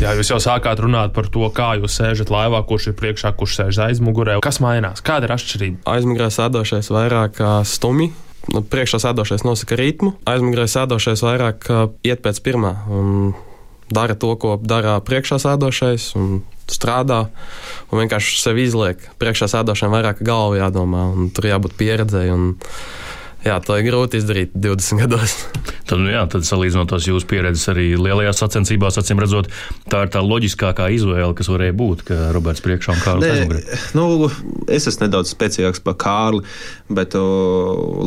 [0.00, 3.58] Jā, jūs jau sākāt runāt par to, kā jūs sēžat laivā, kurš ir priekšā, kurš
[3.60, 4.38] sēž aizmugurē.
[4.44, 5.04] Kas mainās?
[5.04, 5.84] Kāda ir atšķirība?
[5.92, 8.14] Aizmugurē sēdošais vairāk stumi,
[8.54, 11.68] nu, priekšā sēdošais nosaka ritmu, aizmugurē sēdošais vairāk
[12.06, 13.34] iet pēc pirmā un
[13.94, 16.10] dara to, ko dara priekšā sēdošais.
[16.64, 17.26] Strādā
[17.92, 19.02] un vienkārši sevi izliek.
[19.20, 22.38] Priekšā sēdošiem vairāk galvā jādomā, un tur jābūt pieredzēji.
[23.44, 25.34] Jā, to ir grūti izdarīt 20 gados.
[25.84, 29.50] Tad, nu, jā, tad salīdzinot tās jūsu pieredzes arī lielajās sacensībās, acīm redzot,
[29.92, 33.80] tā ir tā loģiskākā izvēle, kas varēja būt, ka Roberts priekšā un Kārlis aizmugurē.
[33.98, 34.30] Nu,
[34.72, 36.40] es esmu nedaudz spēcīgāks par Kārli,
[36.88, 37.24] bet o,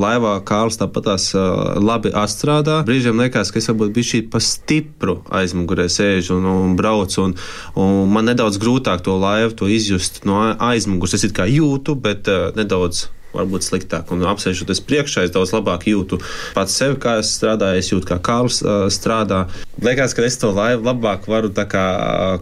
[0.01, 1.29] laivā Kārlis tāpatās
[1.77, 2.79] labi atstrādā.
[2.87, 7.37] Brīžiem liekas, ka es varbūt biju šī pa stipru aizmugurē sēžu un, un braucu, un,
[7.77, 11.13] un man nedaudz grūtāk to laivu to izjust no aizmugures.
[11.19, 13.05] Es it kā jūtu, bet uh, nedaudz
[13.37, 14.11] varbūt sliktāk.
[14.13, 16.19] Un apsēžoties priekšā, es daudz labāk jūtu
[16.57, 18.61] pats sevi, kā es strādāju, es jūtu, kā Kārls
[18.93, 19.45] strādā.
[19.83, 21.87] Liekas, ka es to laivu labāk varu kā,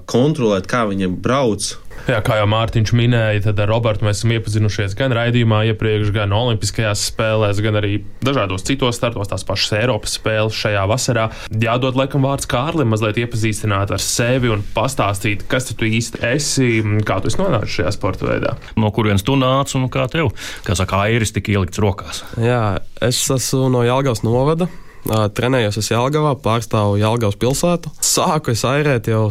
[0.09, 1.73] kontrolēt, kā viņiem brauc
[2.05, 6.35] Jā, kā jau Mārtiņš minēja, tad ar Robertu mēs esam iepazinušies gan raidījumā, iepriekš, gan
[6.37, 11.25] Olimpiskajās spēlēs, gan arī dažādos citos startos, tās pašas Eiropas spēles šajā vasarā.
[11.49, 16.69] Jādod laikam vārds Kārlim, mazliet iepazīstināt ar sevi un pastāstīt, kas tu īsti esi,
[17.07, 18.53] kā tu esi nonācis šajā sporta veidā.
[18.77, 20.29] No kurienes tu nāc un kā tev,
[20.67, 22.21] kā saka, airis tika ielikts rokās?
[22.37, 24.69] Jā, es esmu no Jālgavas novada.
[25.05, 27.91] Trenējos es Jālgavā, pārstāvu Jālgavas pilsētu.
[28.01, 29.27] Sāku es airēt jau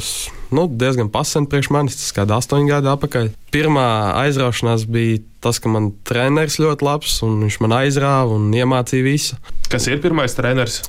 [0.55, 3.33] nu, diezgan pasen priekš manis, tas kāda astoņu gadu atpakaļ.
[3.55, 3.87] Pirmā
[4.23, 9.41] aizraušanās bija tas, ka man treneris ļoti labs, un viņš man aizrāva un iemācīja visu.
[9.71, 10.81] Kas ir pirmais treneris?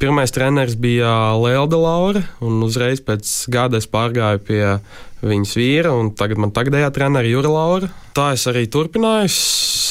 [0.00, 4.62] Pirmais treneris bija Lielda Laura, un uzreiz pēc gada es pārgāju pie
[5.20, 7.92] viņas vīra, un tagad man tagadējā treneris ir Jura Laura.
[8.16, 9.28] Tā es arī turpināju.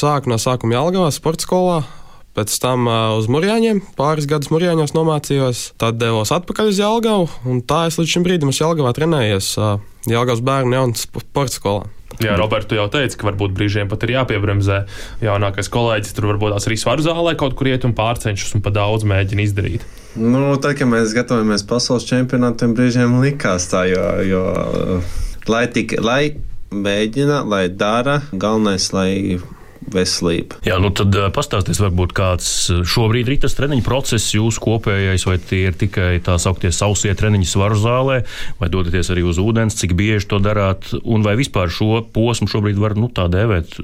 [0.00, 1.80] Sāku no sākuma Jālgavā sporta skolā,
[2.36, 7.62] Pēc tam uh, uz Mūrjāņiem, pāris gadus Mūrjāņos nomācījos, tad devos atpakaļ uz Jālgavu, un
[7.66, 11.88] tā es līdz šim brīdim esmu Jālgavā trenējies uh, Jālgavas bērnu jaunas sporta skolā.
[12.20, 14.80] Jā, Roberts, jau teici, ka varbūt brīžiem pat ir jāpiebremzē.
[15.24, 18.72] Jaunākais kolēģis tur varbūt tās arī svaru zālē kaut kur iet un pārcenšas un pa
[18.74, 19.86] daudz mēģina izdarīt.
[20.18, 24.42] Nu, tad, kad mēs gatavojamies pasaules čempionātiem, brīžiem likās tā, jo, jo
[25.50, 26.34] lai tik, lai
[26.74, 29.38] mēģina, lai dara, galvenais, lai
[29.88, 30.58] veselība.
[30.66, 32.48] Jā, nu tad pastāsties, varbūt kāds
[32.88, 37.48] šobrīd ir tas treniņu process, jūsu kopējais, vai tie ir tikai tā sauktie sausie treniņi
[37.48, 38.20] svaru zālē,
[38.60, 42.80] vai dodaties arī uz ūdens, cik bieži to darāt, un vai vispār šo posmu šobrīd
[42.80, 43.78] var nu, tā dēvēt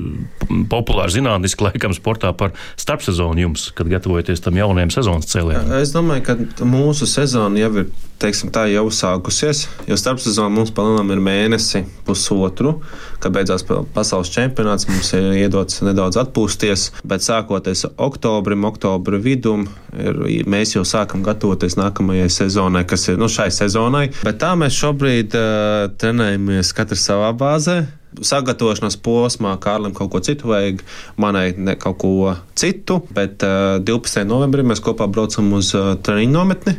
[0.72, 5.72] populāri zinātniski laikam sportā par starpsezonu jums, kad gatavojaties tam jaunajam sezonas cēlienam?
[5.80, 7.88] Es domāju, ka mūsu sezona jau ir
[8.20, 12.78] teiksim, tā jau sākusies, jo starpsezona mums palielinām ir mēnesi, pusotru,
[13.20, 20.18] kad beidzās pasaules čempionāts, mums ir iedots nedaudz atpūsties, bet sākoties oktobrim, oktobra vidum, ir,
[20.48, 24.08] mēs jau sākam gatavoties nākamajai sezonai, kas ir nu, šai sezonai.
[24.26, 27.84] Bet tā mēs šobrīd uh, trenējamies katrs savā bāzē.
[28.16, 30.82] sagatavošanās posmā Kārlim kaut ko citu vajag,
[31.20, 33.02] manai ne kaut ko citu.
[33.12, 34.24] Bet uh, 12.
[34.24, 36.76] novembrī mēs kopā braucam uz uh, treniņu nometni.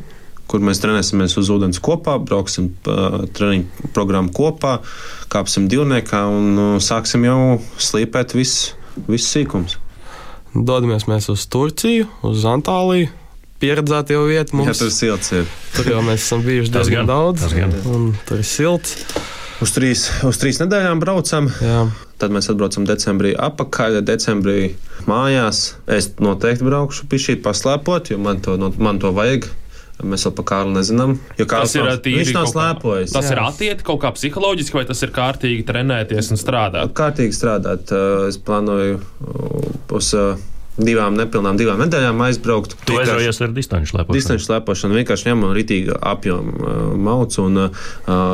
[0.47, 4.77] Kur mēs trenēsimies uz ūdens kopā, brauksim uh, treniņu programmu kopā,
[5.29, 7.39] kāpsim divniekā un uh, sāksim jau
[7.75, 8.76] slīpēt visus
[9.07, 9.77] vis sīkumus.
[10.57, 13.09] Dodamies mēs uz Turciju, uz Antāliju.
[13.61, 14.69] Pieredzēta jau vieta mums.
[14.69, 15.47] Jā, tur silts ir.
[15.73, 17.47] Tur jau mēs esam bijuši diezgan gan, daudz.
[17.57, 17.73] gan.
[17.89, 18.99] Un tur ir silts.
[19.65, 21.47] Uz trīs, uz trīs nedēļām braucam.
[21.65, 21.87] Jā.
[22.21, 23.99] Tad mēs atbraucam decembrī atpakaļ.
[24.05, 24.75] Decembrī
[25.09, 29.49] mājās es noteikti braukšu pie šī paslēpot, jo man to, no- man to vajag.
[30.05, 31.15] Mēs vēl par Kārlu nezinām.
[31.39, 33.15] Jo Kārls Tas ir tīri viņš nav slēpojis.
[33.15, 33.33] Tas Jā.
[33.33, 36.93] ir atiet kaut kā psiholoģiski, vai tas ir kārtīgi trenēties un strādāt?
[36.97, 37.93] Kārtīgi strādāt.
[38.29, 39.01] Es plānoju
[39.97, 40.13] uz
[40.77, 42.75] divām nepilnām divām nedēļām aizbraukt.
[42.85, 44.17] Tu aizraujies ar distanču slēpošanu.
[44.17, 46.75] Distanču slēpošana vienkārši ņem rītīgu apjomu uh,
[47.07, 47.47] maucu.
[47.47, 47.61] Un,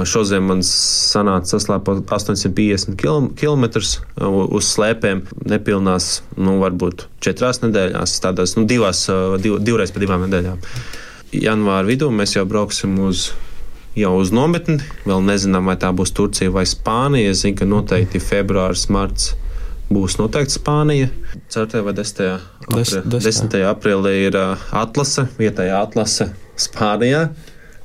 [0.09, 2.99] šodien man sanāca saslēpot 850
[3.39, 5.23] km uz slēpēm.
[5.53, 9.05] Nepilnās, nu, varbūt četrās nedēļās, tādās nu, divās,
[9.43, 10.59] div, divreiz pa divām nedēļām.
[11.33, 13.31] Janvāra vidū mēs jau brauksim uz.
[13.93, 17.29] Jau uz nometni, vēl nezinām, vai tā būs Turcija vai Spānija.
[17.29, 19.35] Es zinu, ka noteikti februāris, marts
[19.93, 21.11] būs noteikti Spānija.
[21.53, 21.83] 4.
[21.85, 22.39] vai 10.
[22.73, 23.59] Des- Apri, desmitā.
[23.59, 23.67] 10.
[23.69, 27.27] aprīlī ir uh, atlase, vietējā atlase Spānijā,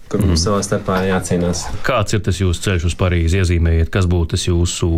[0.08, 1.66] kur mums savā starpā jācīnās.
[1.84, 3.42] Kāds ir tas jūsu ceļš uz Parīzi?
[3.42, 4.88] Iezīmējiet, kas būtu tas jūsu.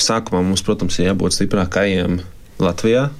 [0.00, 2.22] Sākumā mums, protams, ir jābūt stiprākajiem
[2.64, 3.10] Latvijā.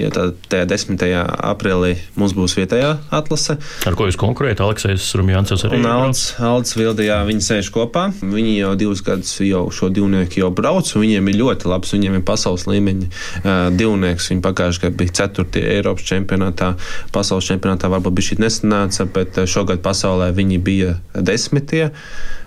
[0.00, 1.04] Jo tajā 10.
[1.50, 3.58] aprīlī mums būs vietējā atlase.
[3.88, 4.62] Ar ko jūs konkurējat?
[4.64, 8.08] Aleksis Rumjāns arī Un Aldis, Aldis Vildijā viņi sēž kopā.
[8.20, 11.94] Viņi jau divus gadus jau šo divnieku jau brauc, un viņiem ir ļoti labs.
[11.96, 14.30] Viņiem ir pasaules līmeņa uh, divnieks.
[14.32, 15.64] Viņi pagājušajā gadā bija 4.
[15.76, 16.74] Eiropas čempionātā.
[17.14, 21.90] Pasaules čempionātā varbūt bija šī nesanāca, bet šogad pasaulē viņi bija desmitie.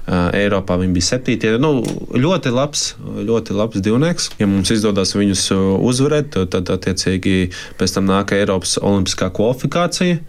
[0.03, 1.53] Eiropā viņi bija septītie.
[1.63, 1.77] Nu,
[2.11, 4.33] ļoti labs, ļoti labs divnieks.
[4.35, 5.45] Ja mums izdodas viņus
[5.79, 6.83] uzvarēt, tad, tad
[7.43, 10.19] attiecīgi pēc tam nāk Eiropas Olimpiskā kvalifikācija,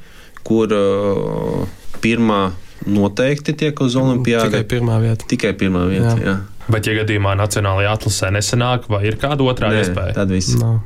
[0.44, 1.66] kur uh,
[2.02, 2.52] pirmā
[2.86, 4.50] noteikti tiek uz Olimpiādu.
[4.50, 5.24] Tikai pirmā vieta.
[5.30, 6.16] Tikai pirmā vieta.
[6.18, 6.24] Jā.
[6.34, 6.36] Jā.
[6.68, 10.14] Bet, ja gadījumā Nacionālajā atlasē nesanāk, vai ir kāda otrā Nē, iespēja?
[10.16, 10.54] tad viss.
[10.56, 10.80] Nav.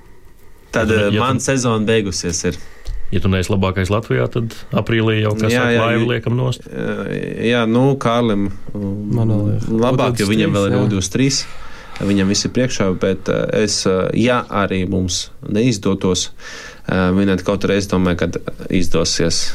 [0.74, 2.44] Tad Ja uh, tu- man sezona beigusies.
[2.44, 2.58] Ir.
[3.10, 6.66] Ja tu neesi labākais Latvijā, tad aprīlī jau kā Jā, saka, jā, laivu liekam nost.
[6.68, 7.06] Uh,
[7.40, 10.82] Jā, nu, Kārlim Man vēl ir um, labāk, jo U23, viņam vēl ir jā.
[11.98, 12.06] U23.
[12.06, 17.66] Viņam viss ir priekšā, bet uh, es, uh, ja arī mums neizdotos uh, vinēt kaut
[17.66, 18.28] reizi, domāju, ka
[18.70, 19.48] izdosies.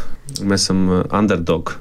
[0.43, 1.77] Mēs esam underdog.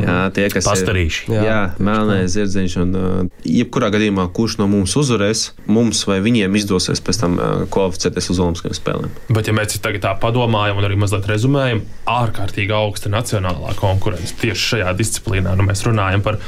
[0.00, 1.26] Jā, tie, kas ir Pastarīši.
[1.30, 2.76] Jā, Jā, melnais zirdziņš.
[2.82, 7.64] Un, uh, jebkurā gadījumā, kurš no mums uzvarēs, mums vai viņiem izdosies pēc tam uh,
[7.70, 9.12] kvalificēties uz Olimpiskajām spēlēm.
[9.30, 14.70] Bet, ja mēs tagad tā padomājam un arī mazliet rezumējam, ārkārtīgi augsta nacionālā konkurence tieši
[14.72, 15.54] šajā disciplīnā.
[15.58, 16.40] Nu, mēs runājam par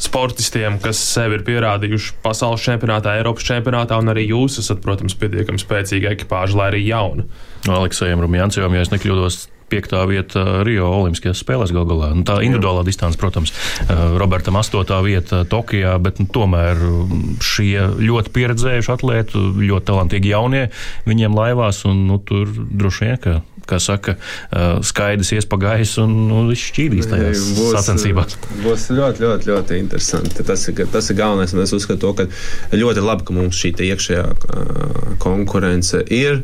[0.00, 5.62] sportistiem, kas sevi ir pierādījuši pasaules čempionātā, Eiropas čempionātā, un arī jūs esat, protams, pietiekami
[5.62, 7.24] spēcīga ekipāža, lai arī jauna.
[7.70, 9.40] Aleksējam Rumjāncam, ja es nekļūdos.
[9.70, 12.10] Piektā vieta Rio Olimpiskajās spēlēs gal galā.
[12.16, 13.52] Nu, tā individuālā distance, protams,
[13.84, 20.34] eh, Robertam astotā vieta Tokijā, bet nu, tomēr mm, šie ļoti pieredzējuši atlēti, ļoti talantīgi
[20.34, 20.66] jaunie
[21.06, 23.36] viņiem laivās, un nu, tur droši vien, ka,
[23.70, 24.16] kā saka,
[24.50, 27.44] eh, skaidrs ies pa gaisu un nu, viss šķīdīs tajās
[27.76, 28.40] sacensībās.
[28.64, 30.46] Būs ļoti, ļoti, ļoti interesanti.
[30.50, 31.54] Tas ir, tas ir galvenais.
[31.54, 34.26] un Es uzskatu, to, ka ļoti labi, ka mums šī te iekšējā
[35.22, 36.42] konkurence ir.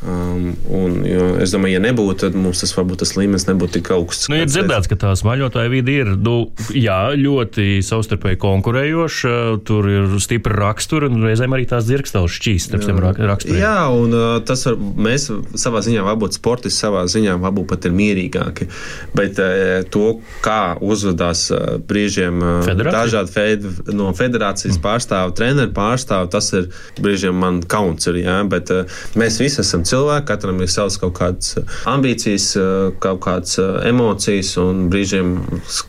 [0.00, 3.90] Um, un, jo es domāju, ja nebūtu, tad mums tas varbūt tas līmenis nebūtu tik
[3.92, 4.30] augsts.
[4.32, 6.36] Nu, ir dzirdēts, ka tā smaļotāja vide ir nu,
[6.72, 9.32] jā, ļoti savstarpēji konkurējoša.
[9.68, 13.60] Tur ir stipra rakstura, un reizēm arī tās dzirkstēlis šķīst starp tiem rak- raksturiem.
[13.60, 15.28] Jā, un uh, tas var, mēs
[15.60, 18.70] savā ziņā, varbūt sportisti savā ziņā, varbūt pat ir mierīgāki.
[19.12, 22.96] Bet uh, to, kā uzvedās uh, brīžiem Federācija?
[22.96, 24.84] dažādi fed, no federācijas mm.
[24.88, 26.72] pārstāvi, treneru pārstāvi, tas ir
[27.04, 28.08] brīžiem man kauns.
[28.08, 28.72] Ir, jā, bet
[29.20, 31.56] mēs visi esam cilvēki, katram ir savas kaut kādas
[31.90, 35.36] ambīcijas, uh, kaut kādas uh, emocijas, un brīžiem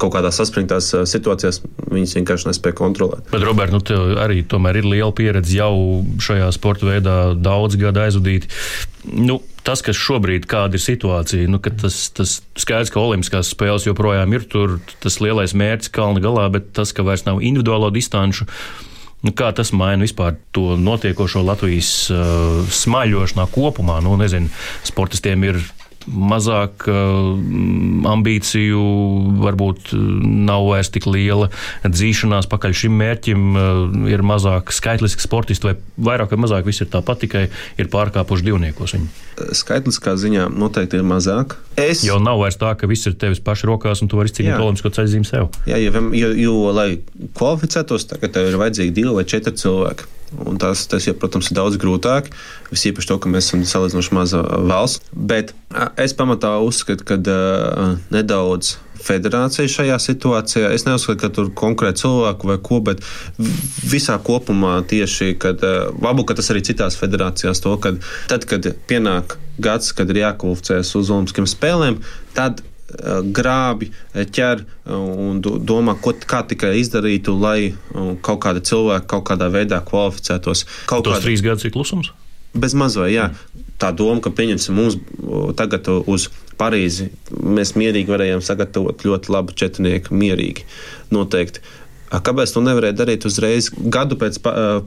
[0.01, 1.61] kaut kādās saspringtās uh, situācijās
[1.91, 3.29] viņas vienkārši nespēja kontrolēt.
[3.31, 5.73] Bet, Robert, nu, tev arī tomēr ir liela pieredze jau
[6.21, 8.49] šajā sporta veidā, daudz gadu aizvadīt.
[9.05, 14.45] Nu, tas, kas šobrīd ir situācija, nu, tas, tas skaidrs, ka Olimpiskās spēles joprojām ir
[14.49, 18.47] tur, tas lielais mērķis kalna galā, bet tas, ka vairs nav individuālo distanču.
[19.21, 23.99] Nu, kā tas maina vispār to notiekošo Latvijas uh, smaļošanā kopumā?
[24.01, 24.49] Nu, nezinu,
[24.87, 25.61] sportistiem ir
[26.07, 26.87] mazāk
[28.11, 28.81] ambīciju,
[29.41, 31.49] varbūt nav vairs tik liela
[31.85, 33.49] dzīšanās pakaļ šim mērķim,
[34.11, 35.75] ir mazāk skaitliski sportisti, vai
[36.11, 37.43] vairāk vai mazāk viss ir tāpat, tikai
[37.81, 38.95] ir pārkāpuši divniekos.
[38.97, 39.11] Viņi.
[39.57, 41.57] Skaitliskā ziņā noteikti ir mazāk.
[41.79, 42.05] Es...
[42.05, 44.93] Jo nav vairs tā, ka viss ir tevis paša rokās un tu vari izcīnīt olimpisko
[44.97, 45.51] ceļzīmi sev.
[45.69, 46.89] Jā, jo, jo, jo lai
[47.37, 50.09] kvalificētos, tagad tev ir vajadzīgi divi vai četri cilvēki.
[50.39, 52.29] Un tas, tas jau, protams, ir daudz grūtāk.
[52.71, 55.11] Visīpaši to, ka mēs esam salīdzinoši maza valsts.
[55.11, 55.51] Bet
[55.99, 60.71] es pamatā uzskatu, ka uh, nedaudz federācija šajā situācijā.
[60.75, 63.03] Es neuzskatu, ka tur konkrēti cilvēku vai ko, bet
[63.91, 65.63] visā kopumā tieši, kad
[66.01, 70.93] varbūt ka tas arī citās federācijās, to, kad tad, kad pienāk gads, kad ir jākvalificējas
[70.99, 71.99] uz Olimpiskiem spēlēm,
[72.37, 72.61] tad
[73.35, 77.73] grābi, ķer un domā, ko, kā tikai izdarītu, lai
[78.25, 80.65] kaut kāda cilvēka kaut kādā veidā kvalificētos.
[80.91, 81.21] Kaut kāda...
[81.23, 82.11] trīs gadus ir klusums?
[82.51, 83.29] Bez mazliet, jā.
[83.81, 84.97] Tā doma, ka pieņemsim mums
[85.57, 86.27] tagad uz
[86.59, 90.67] Parīzi, mēs mierīgi varējām sagatavot ļoti labu četrnieku, mierīgi.
[91.15, 91.63] Noteikti.
[92.11, 93.71] Kāpēc to nevarēja darīt uzreiz?
[93.71, 94.41] Gadu pēc,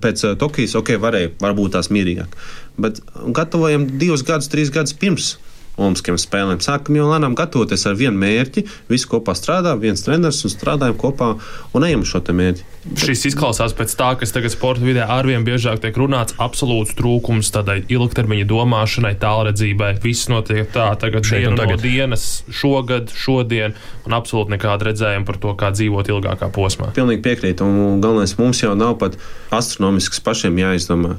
[0.04, 2.36] pēc Tokijas, ok, varēja, varbūt tās mierīgāk.
[2.78, 3.00] Bet
[3.34, 5.32] gatavojam divus gadus, trīs gadus pirms
[5.74, 6.60] Olimpiskajām spēlēm.
[6.62, 11.32] Sākam jau lēnām gatavoties ar vienu mērķi, visi kopā strādā, viens treneris un strādājam kopā
[11.74, 12.68] un ejam uz šo mērķi.
[13.00, 17.78] Šis izklausās pēc tā, kas tagad sporta vidē arvien biežāk tiek runāts, absolūts trūkums tādai
[17.88, 19.94] ilgtermiņa domāšanai, tālredzībai.
[20.04, 21.80] Viss notiek tā, tagad Šeit dienu tagad.
[21.80, 26.92] no dienas, šogad, šodien, un absolūti nekāda redzējuma par to, kā dzīvot ilgākā posmā.
[26.94, 29.16] Pilnīgi piekrītu, un galvenais mums jau nav pat
[29.50, 31.16] astronomisks pašiem jāizdomā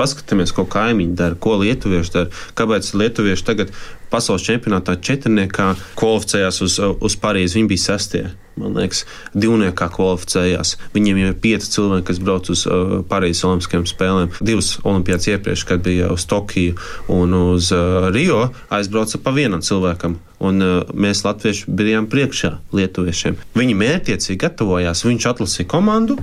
[0.00, 2.44] paskatāmies, ko kaimiņi dara, ko lietuvieši dara.
[2.58, 3.74] Kāpēc lietuvieši tagad
[4.12, 7.60] pasaules čempionātā četrniekā kvalificējās uz, uz Parīzi?
[7.60, 8.28] Viņi bija sestie
[8.60, 9.04] man liekas,
[9.36, 10.74] divniekā kvalificējās.
[10.94, 14.32] Viņiem jau ir pieci cilvēki, kas brauc uz uh, Parīzes Olimpiskajām spēlēm.
[14.44, 16.76] Divas olimpiādas iepriekš, kad bija uz Tokiju
[17.12, 20.18] un uz uh, Rio, aizbrauca pa vienam cilvēkam.
[20.46, 23.38] Un uh, mēs, Latvieši, bijām priekšā Lietuviešiem.
[23.58, 26.16] Viņi mērķiecīgi gatavojās, viņš atlasīja komandu,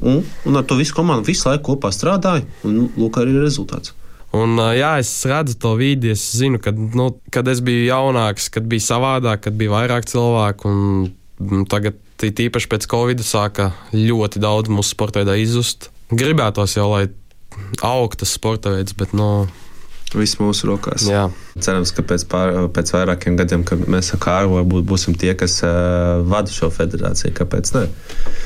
[0.00, 2.46] un, un ar to visu komandu visu laiku kopā strādāja.
[2.66, 3.94] Un, lūk, arī rezultāts.
[4.36, 8.68] Un, jā, es redzu to vidi, es zinu, kad, nu, kad es biju jaunāks, kad
[8.70, 10.70] bija savādāk, kad bija vairāk cilvēku.
[11.40, 15.88] Nu, tagad, tīpaši pēc Covid, sāka ļoti daudz mūsu sporta veidā izzust.
[16.12, 17.08] Gribētos jau, lai
[17.86, 19.32] augtu tas sporta veids, bet no.
[19.48, 19.56] Nu,
[20.18, 21.04] Viss mūsu rokās.
[21.06, 21.28] Jā.
[21.58, 25.58] Cerams, ka pēc, pār, pēc vairākiem gadiem, kad mēs ar Kāru varbūt būsim tie, kas
[25.66, 27.32] uh, vada šo federāciju.
[27.34, 27.86] Kāpēc ne?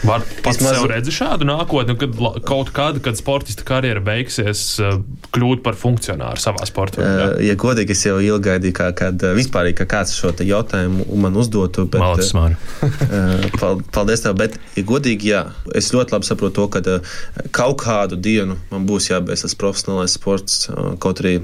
[0.08, 0.78] Var pats Vismaz...
[0.78, 2.16] sev redzi šādu nākotni, kad
[2.48, 4.96] kaut kad, kad sportista karjera beigsies, uh,
[5.36, 7.04] kļūt par funkcionāru savā sportā?
[7.04, 11.36] Uh, ja godīgi, es jau ilgi gaidīju, kā, kad vispār kā kāds šo jautājumu man
[11.40, 11.84] uzdotu.
[11.90, 15.44] Bet, Malacis, uh, paldies tev, bet, ja godīgi, jā,
[15.76, 17.12] es ļoti labi saprotu to, ka uh,
[17.54, 21.40] kaut kādu dienu man būs jābeidz tas profesionālais sports, uh, kaut arī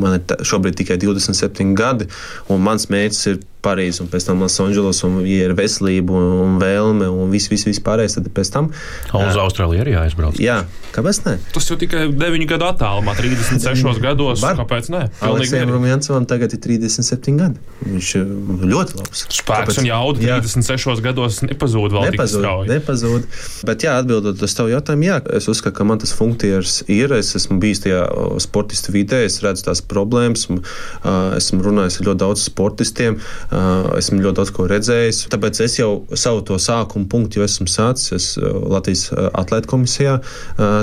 [0.00, 2.08] man ir šobrīd tikai 27 gadi,
[2.52, 7.08] un mans mērķis ir Parīzi un pēc tam Losandželos, un, ja ir veselība un vēlme
[7.10, 8.70] un viss, viss, viss pārējais, tad pēc tam.
[9.16, 10.40] Uz Austrāliju arī jāizbrauc.
[10.42, 10.60] Jā,
[10.94, 11.36] kāpēc ne?
[11.54, 14.42] Tas jau tikai 9 gadu attālumā, 36 gados.
[14.44, 14.58] Var.
[14.60, 15.04] Kāpēc ne?
[15.24, 17.62] Aleksējam Rumjancovam tagad ir 37 gadi.
[17.84, 18.32] Viņš ir
[18.74, 19.26] ļoti labs.
[19.28, 19.80] Spēks kāpēc?
[19.82, 20.40] un jauda jā.
[20.44, 23.26] 36 gados nepazūd vēl nepazūd, nepazūd.
[23.68, 27.14] Bet jā, atbildot uz tavu jautājumu, jā, es uzskatu, ka man tas funkcijas ir.
[27.16, 28.02] Es esmu bijis tajā
[28.42, 33.18] sportistu vidē, es redzu tās problēmas, un, uh, esmu runājis ar ļoti daudz sportistiem.
[33.18, 33.53] Uh,
[33.98, 35.24] esmu ļoti daudz ko redzējis.
[35.32, 38.12] Tāpēc es jau savu to sākuma punktu esmu sācis.
[38.16, 40.18] Es Latvijas atlētu komisijā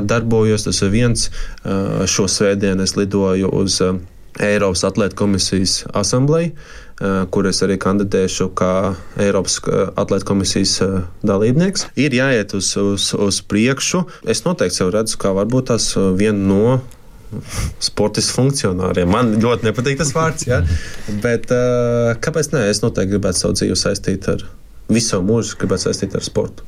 [0.07, 0.67] darbojos.
[0.67, 1.27] Tas ir viens.
[2.11, 3.81] Šo svētdienu es lidoju uz
[4.41, 6.55] Eiropas atlētu komisijas asambleju
[7.33, 9.57] kur es arī kandidēšu kā Eiropas
[9.97, 10.75] atlētu komisijas
[11.25, 11.87] dalībnieks.
[11.97, 14.03] Ir jāiet uz, uz, uz priekšu.
[14.29, 16.79] Es noteikti sev redzu, kā varbūt tas viena no
[17.81, 19.11] sportistu funkcionāriem.
[19.11, 20.61] Man ļoti nepatīk tas vārds, ja?
[21.23, 22.65] bet uh, kāpēc ne?
[22.71, 24.45] Es noteikti gribētu savu dzīvi saistīt ar
[24.91, 26.67] visu mūžu, gribētu saistīt ar sportu.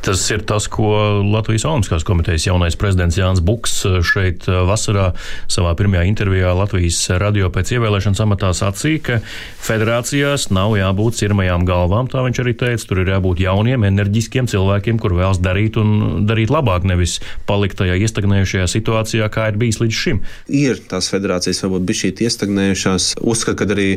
[0.00, 0.88] Tas ir tas, ko
[1.28, 5.10] Latvijas Olimpiskās komitejas jaunais prezidents Jānis Buks eh, šeit eh, vasarā
[5.50, 9.18] savā pirmajā intervijā Latvijas radio pēc ievēlēšanas amatā sacīja, ka
[9.66, 12.88] federācijās nav jābūt cirmajām galvām, tā viņš arī teica.
[12.90, 18.00] Tur ir jābūt jauniem, enerģiskiem cilvēkiem, kur vēlas darīt un darīt labāk, nevis palikt tajā
[18.00, 20.24] iestagnējušajā situācijā, kā ir bijis līdz šim.
[20.48, 23.12] Ir tās federācijas varbūt bija šī iestagnējušās.
[23.20, 23.88] Uzskatu, ka arī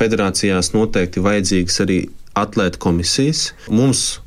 [0.00, 2.00] federācijās noteikti vajadzīgas arī
[2.38, 3.50] atlētu komisijas.
[3.68, 4.22] Mums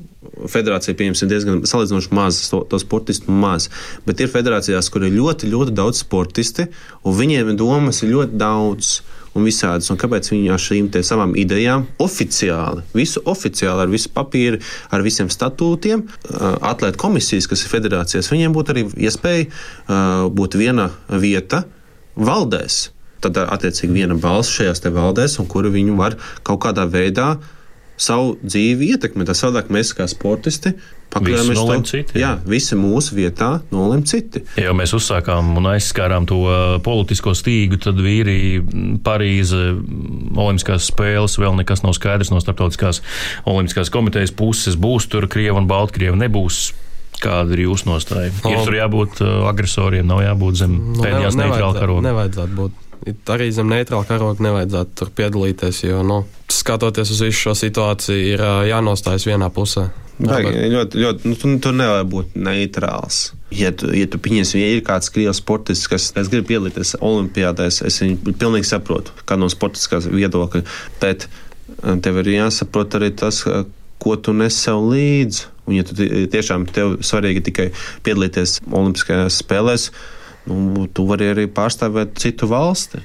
[0.52, 3.70] federācija pieņemsim diezgan salīdzinoši maz, to, to sportistu maz.
[4.08, 6.70] Bet ir federācijās, kur ir ļoti, ļoti daudz sportisti,
[7.06, 8.98] un viņiem domas ir ļoti daudz.
[9.36, 14.62] Un visādas, un kāpēc viņi ar šīm savām idejām oficiāli, visu oficiāli, ar visu papīru,
[14.96, 16.06] ar visiem statūtiem,
[16.64, 21.66] atlētu komisijas, kas ir federācijas, viņiem būtu arī iespēja būt viena vieta
[22.16, 22.86] valdēs
[23.26, 27.36] tad attiecīgi viena balss šajās valdēs, un kuru viņu var kaut kādā veidā
[27.98, 29.30] savu dzīvi ietekmēt.
[29.30, 30.76] Tas savādāk mēs kā sportisti
[31.16, 32.20] pakļaujamies to citi.
[32.20, 34.44] Jā, visi mūsu vietā nolem citi.
[34.60, 38.38] Ja jau mēs uzsākām un aizskārām to uh, politisko stīgu, tad vīri
[39.06, 39.62] Parīze,
[40.36, 43.02] Olimpiskās spēles vēl nekas nav skaidrs no starptautiskās
[43.48, 44.80] Olimpiskās komitejas puses.
[44.80, 46.66] Būs tur Krieva un Baltkrievi, nebūs.
[47.16, 48.34] Kāda ir jūsu nostāja?
[48.44, 48.52] No.
[48.52, 52.04] Ir tur jābūt uh, agresoriem, nav jābūt zem no, pēdējās neitrāla karoga.
[52.10, 52.82] Nevajadzētu būt
[53.34, 58.44] arī zem neitrāla karoga nevajadzētu tur piedalīties, jo, nu, skatoties uz visu šo situāciju, ir
[58.72, 59.90] jānostājas vienā pusē.
[60.16, 63.34] Vajag, ļoti, ļoti, nu, tu, tu nevari būt neitrāls.
[63.52, 67.82] Ja tu, ja tu pieņemsi, ja ir kāds krievs sportists, kas, kas grib piedalīties olimpiādēs,
[67.88, 70.64] es viņu pilnīgi saprotu, kā no sportiskās viedokļa,
[71.02, 71.28] bet
[72.06, 73.42] tev ir jāsaprot arī tas,
[74.00, 75.52] ko tu nes sev līdzi.
[75.66, 77.72] Un, ja tu tiešām tev svarīgi tikai
[78.06, 79.90] piedalīties Olimpiskajās spēlēs,
[80.50, 83.02] nu, tu vari arī pārstāvēt citu valsti.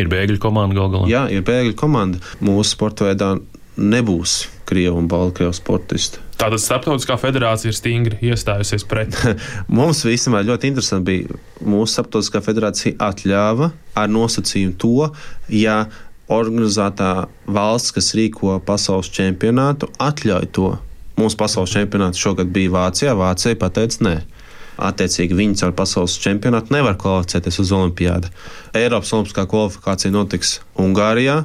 [0.00, 1.10] Ir bēgļu komanda gal galā.
[1.10, 2.18] Jā, ir bēgļu komanda.
[2.42, 3.36] Mūsu sporta veidā
[3.78, 6.22] nebūs Krievu un Baltkrievu sportisti.
[6.38, 9.14] Tātad Startautiskā federācija ir stingri iestājusies pret.
[9.76, 11.38] Mums visam ļoti interesanti bija.
[11.62, 15.08] Mūsu Startautiskā federācija atļāva ar nosacījumu to,
[15.52, 15.84] ja
[16.32, 20.70] organizētā valsts, kas rīko pasaules čempionātu, atļauj to.
[21.20, 23.14] Mūsu pasaules čempionāts šogad bija Vācijā.
[23.18, 24.14] Vācija pateica, nē,
[24.74, 28.30] Attiecīgi viņi caur pasaules čempionātu nevar kvalificēties uz Olimpiādu.
[28.74, 31.44] Eiropas Olimpiskā kvalifikācija notiks Ungārijā,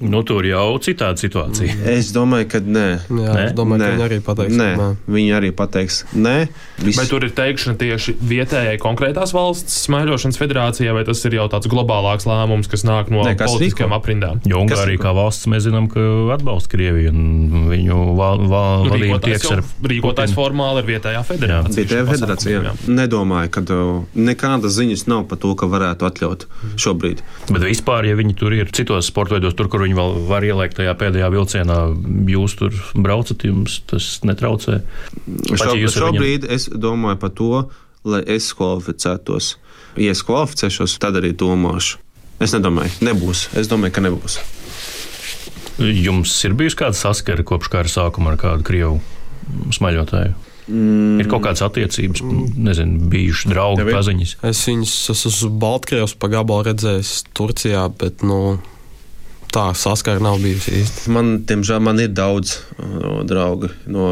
[0.00, 1.76] Nu, tur jau citāda situācija.
[2.00, 2.86] Es domāju, ka nē.
[3.10, 3.42] Jā, nē?
[3.50, 3.88] es domāju, nē.
[3.90, 4.68] ka viņi arī pateiks, nē.
[4.78, 4.88] nē.
[5.10, 6.36] Viņi arī pateiks, nē.
[6.80, 6.96] Viss.
[6.96, 11.68] Vai tur ir teikšana tieši vietējai konkrētās valsts smaiļošanas federācijai, vai tas ir jau tāds
[11.70, 14.40] globālāks lēmums, kas nāk no nē, politiskajām aprindām?
[14.48, 19.20] Jo Ungārija kā valsts mēs zinām, ka atbalsta Krieviju un viņu val, val, nu, vadību
[19.26, 19.64] tieks ar.
[19.90, 21.84] Rīkotājs formāli ir vietējā federācija.
[21.84, 22.74] Vietējā federācija, jā.
[22.88, 23.64] Nedomāju, ka
[24.16, 26.46] nekādas ziņas nav par to, ka varētu atļaut
[26.80, 27.24] šobrīd.
[27.50, 30.94] Bet vispār, ja viņi tur ir citos sportveidos, tur, kur viņi vēl var ielikt tajā
[30.98, 31.78] pēdējā vilcienā.
[32.30, 34.80] Jūs tur braucat, jums tas netraucē.
[35.50, 36.54] Šo, šobrīd viņam...
[36.56, 37.50] es domāju par to,
[38.08, 39.54] lai es kvalificētos.
[40.00, 42.00] Ja es kvalificēšos, tad arī domāšu.
[42.40, 43.48] Es nedomāju, nebūs.
[43.58, 44.38] Es domāju, ka nebūs.
[45.80, 49.00] Jums ir bijusi kāda saskara kopš kara sākuma ar kādu krievu
[49.76, 50.36] smaļotāju?
[50.70, 51.18] Mm.
[51.18, 52.22] Ir kaut kādas attiecības,
[52.54, 54.34] nezinu, bijušas draugi, paziņas.
[54.46, 58.60] Es viņus esmu uz Baltkrievijas pagabalu redzējis Turcijā, bet, nu,
[59.54, 61.10] tā saskara nav bijusi īsti.
[61.14, 64.08] Man, diemžēl, man ir daudz no, draugu no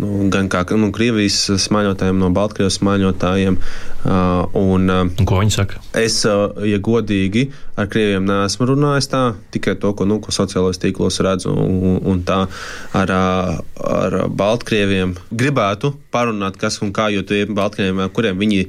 [0.00, 3.58] nu, gan kā nu, Krievijas smaļotājiem, no Baltkrievijas smaļotājiem.
[4.00, 5.80] Uh, un, uh, ko viņi saka?
[5.98, 10.80] Es, uh, ja godīgi, ar krieviem neesmu runājis tā, tikai to, ko, nu, ko sociālajos
[10.80, 12.40] tīklos redzu, un, un tā
[12.96, 18.66] ar, ar Baltkrieviem gribētu parunāt, kas un kā, jo tie Baltkrieviem, kuriem viņi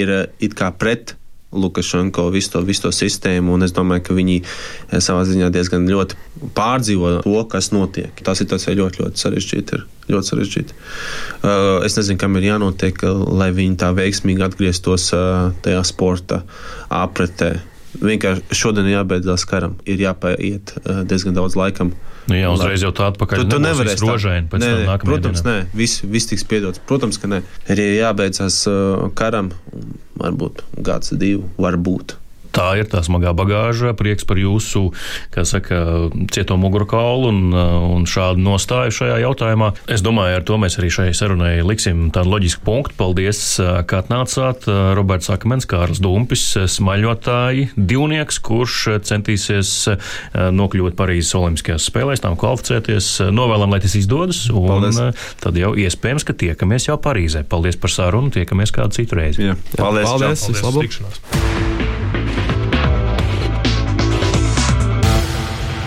[0.00, 1.16] ir it kā pret
[1.52, 5.88] Lukašenko visu to, visu to sistēmu, un es domāju, ka viņi eh, savā ziņā diezgan
[5.90, 6.18] ļoti
[6.56, 8.22] pārdzīvo to, kas notiek.
[8.24, 9.80] Tā situācija ļoti, ļoti sarežģīta.
[9.80, 9.88] Ir.
[10.10, 10.74] Ļoti sarežģīti.
[10.74, 13.04] Uh, es nezinu, kam ir jānotiek,
[13.38, 16.40] lai viņi tā veiksmīgi atgrieztos uh, tajā sporta
[16.90, 17.54] apritē.
[18.00, 21.92] Vienkārši šodien jābeidzās karam, ir jāpaiet uh, diezgan daudz laikam.
[22.30, 23.42] Nu, jā, uzreiz jau tā atpakaļ.
[23.42, 25.58] Tu, tu nevarēsi rožēni pēc nē, tam Protams, dienā.
[25.58, 26.80] nē, viss, viss tiks piedots.
[26.88, 27.42] Protams, ka nē.
[27.74, 29.50] Ir jābeidzās uh, karam,
[30.22, 32.16] varbūt gads, divi, varbūt
[32.54, 33.94] tā ir tā smagā bagāža.
[33.98, 34.90] Prieks par jūsu
[35.32, 39.72] saka, cieto mugurkaulu un, un šādu nostāju šajā jautājumā.
[39.92, 42.96] Es domāju, ar to mēs arī šai sarunai liksim tādu loģisku punktu.
[43.00, 43.40] Paldies,
[43.88, 44.68] ka atnācāt.
[44.96, 46.44] Roberts Akmens, Kārls Dumpis,
[46.76, 48.78] smaļotāji, divnieks, kurš
[49.08, 49.72] centīsies
[50.32, 53.10] nokļūt Parīzes Olimpiskajās spēlēs, tam kvalificēties.
[53.32, 54.44] Novēlam, lai tas izdodas.
[54.52, 55.26] Un Paldies.
[55.42, 57.44] tad jau iespējams, ka tiekamies jau Parīzē.
[57.48, 59.50] Paldies par sarunu, tiekamies kādu citu reizi.
[59.50, 59.58] Jā.
[59.78, 60.08] Paldies!
[60.08, 60.46] Paldies!
[60.46, 60.62] Paldies.
[60.62, 61.02] Paldies.
[61.02, 61.61] Paldies.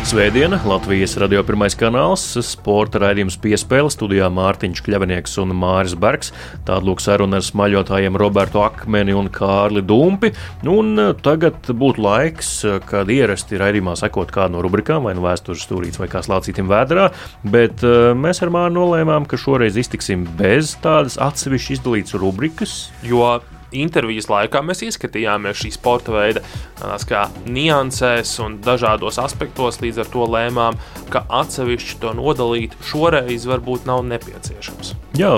[0.05, 6.29] Svētdiena, Latvijas radio pirmais kanāls, sporta raidījums piespēle studijā Mārtiņš Kļavinieks un Māris Bergs.
[6.67, 10.29] Tāda lūk saruna ar smaļotājiem Robertu Akmeni un Kārli Dumpi.
[10.69, 15.25] Un eh, tagad būtu laiks, eh, kad ierasti raidījumā sekot kādu no rubrikām, vai nu
[15.25, 17.09] vēstures stūrīts vai kā slācītim vēdrā,
[17.41, 22.77] bet eh, mēs ar Māru nolēmām, ka šoreiz iztiksim bez tādas atsevišķi izdalītas rubrikas.
[23.01, 23.39] Jo
[23.81, 26.43] intervijas laikā mēs ieskatījāmies šī sporta veida
[27.45, 29.81] niansēs un dažādos aspektos.
[29.83, 30.77] Līdz ar to lēmām,
[31.13, 34.93] ka atsevišķi to nodalīt šoreiz varbūt nav nepieciešams.
[35.15, 35.31] Jā,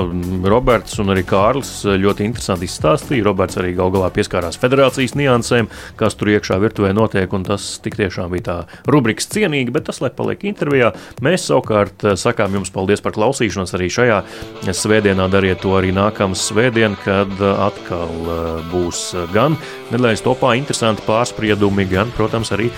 [0.50, 3.26] Roberts un arī Kārlis ļoti interesanti izstāstīja.
[3.28, 5.70] Roberts arī gal galā pieskārās federācijas niansēm,
[6.00, 8.58] kas tur iekšā virtuvē notiek, un tas tik tiešām bija tā
[8.90, 13.92] rubrikas cienīgi, bet tas, lai paliek intervijā, mēs savukārt sakām jums paldies par klausīšanos arī
[13.94, 14.22] šajā
[14.66, 15.30] svētdienā.
[15.30, 18.27] Dariet to arī nākamā svētdienā, kad atkal
[18.72, 19.04] būs
[19.34, 19.58] gan
[19.94, 22.70] nedēļas topā interesanti pārspriedumi, gan, protams, arī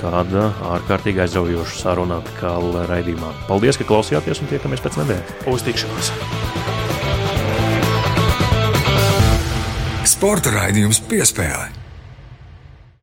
[0.00, 3.32] kāda ārkārtīgi aizraujoša saruna atkal raidījumā.
[3.48, 5.36] Paldies, ka klausījāties un tiekamies pēc nedēļas.
[5.50, 6.14] Uz tikšanos!
[10.10, 11.79] Sporta raidījums piespēlē.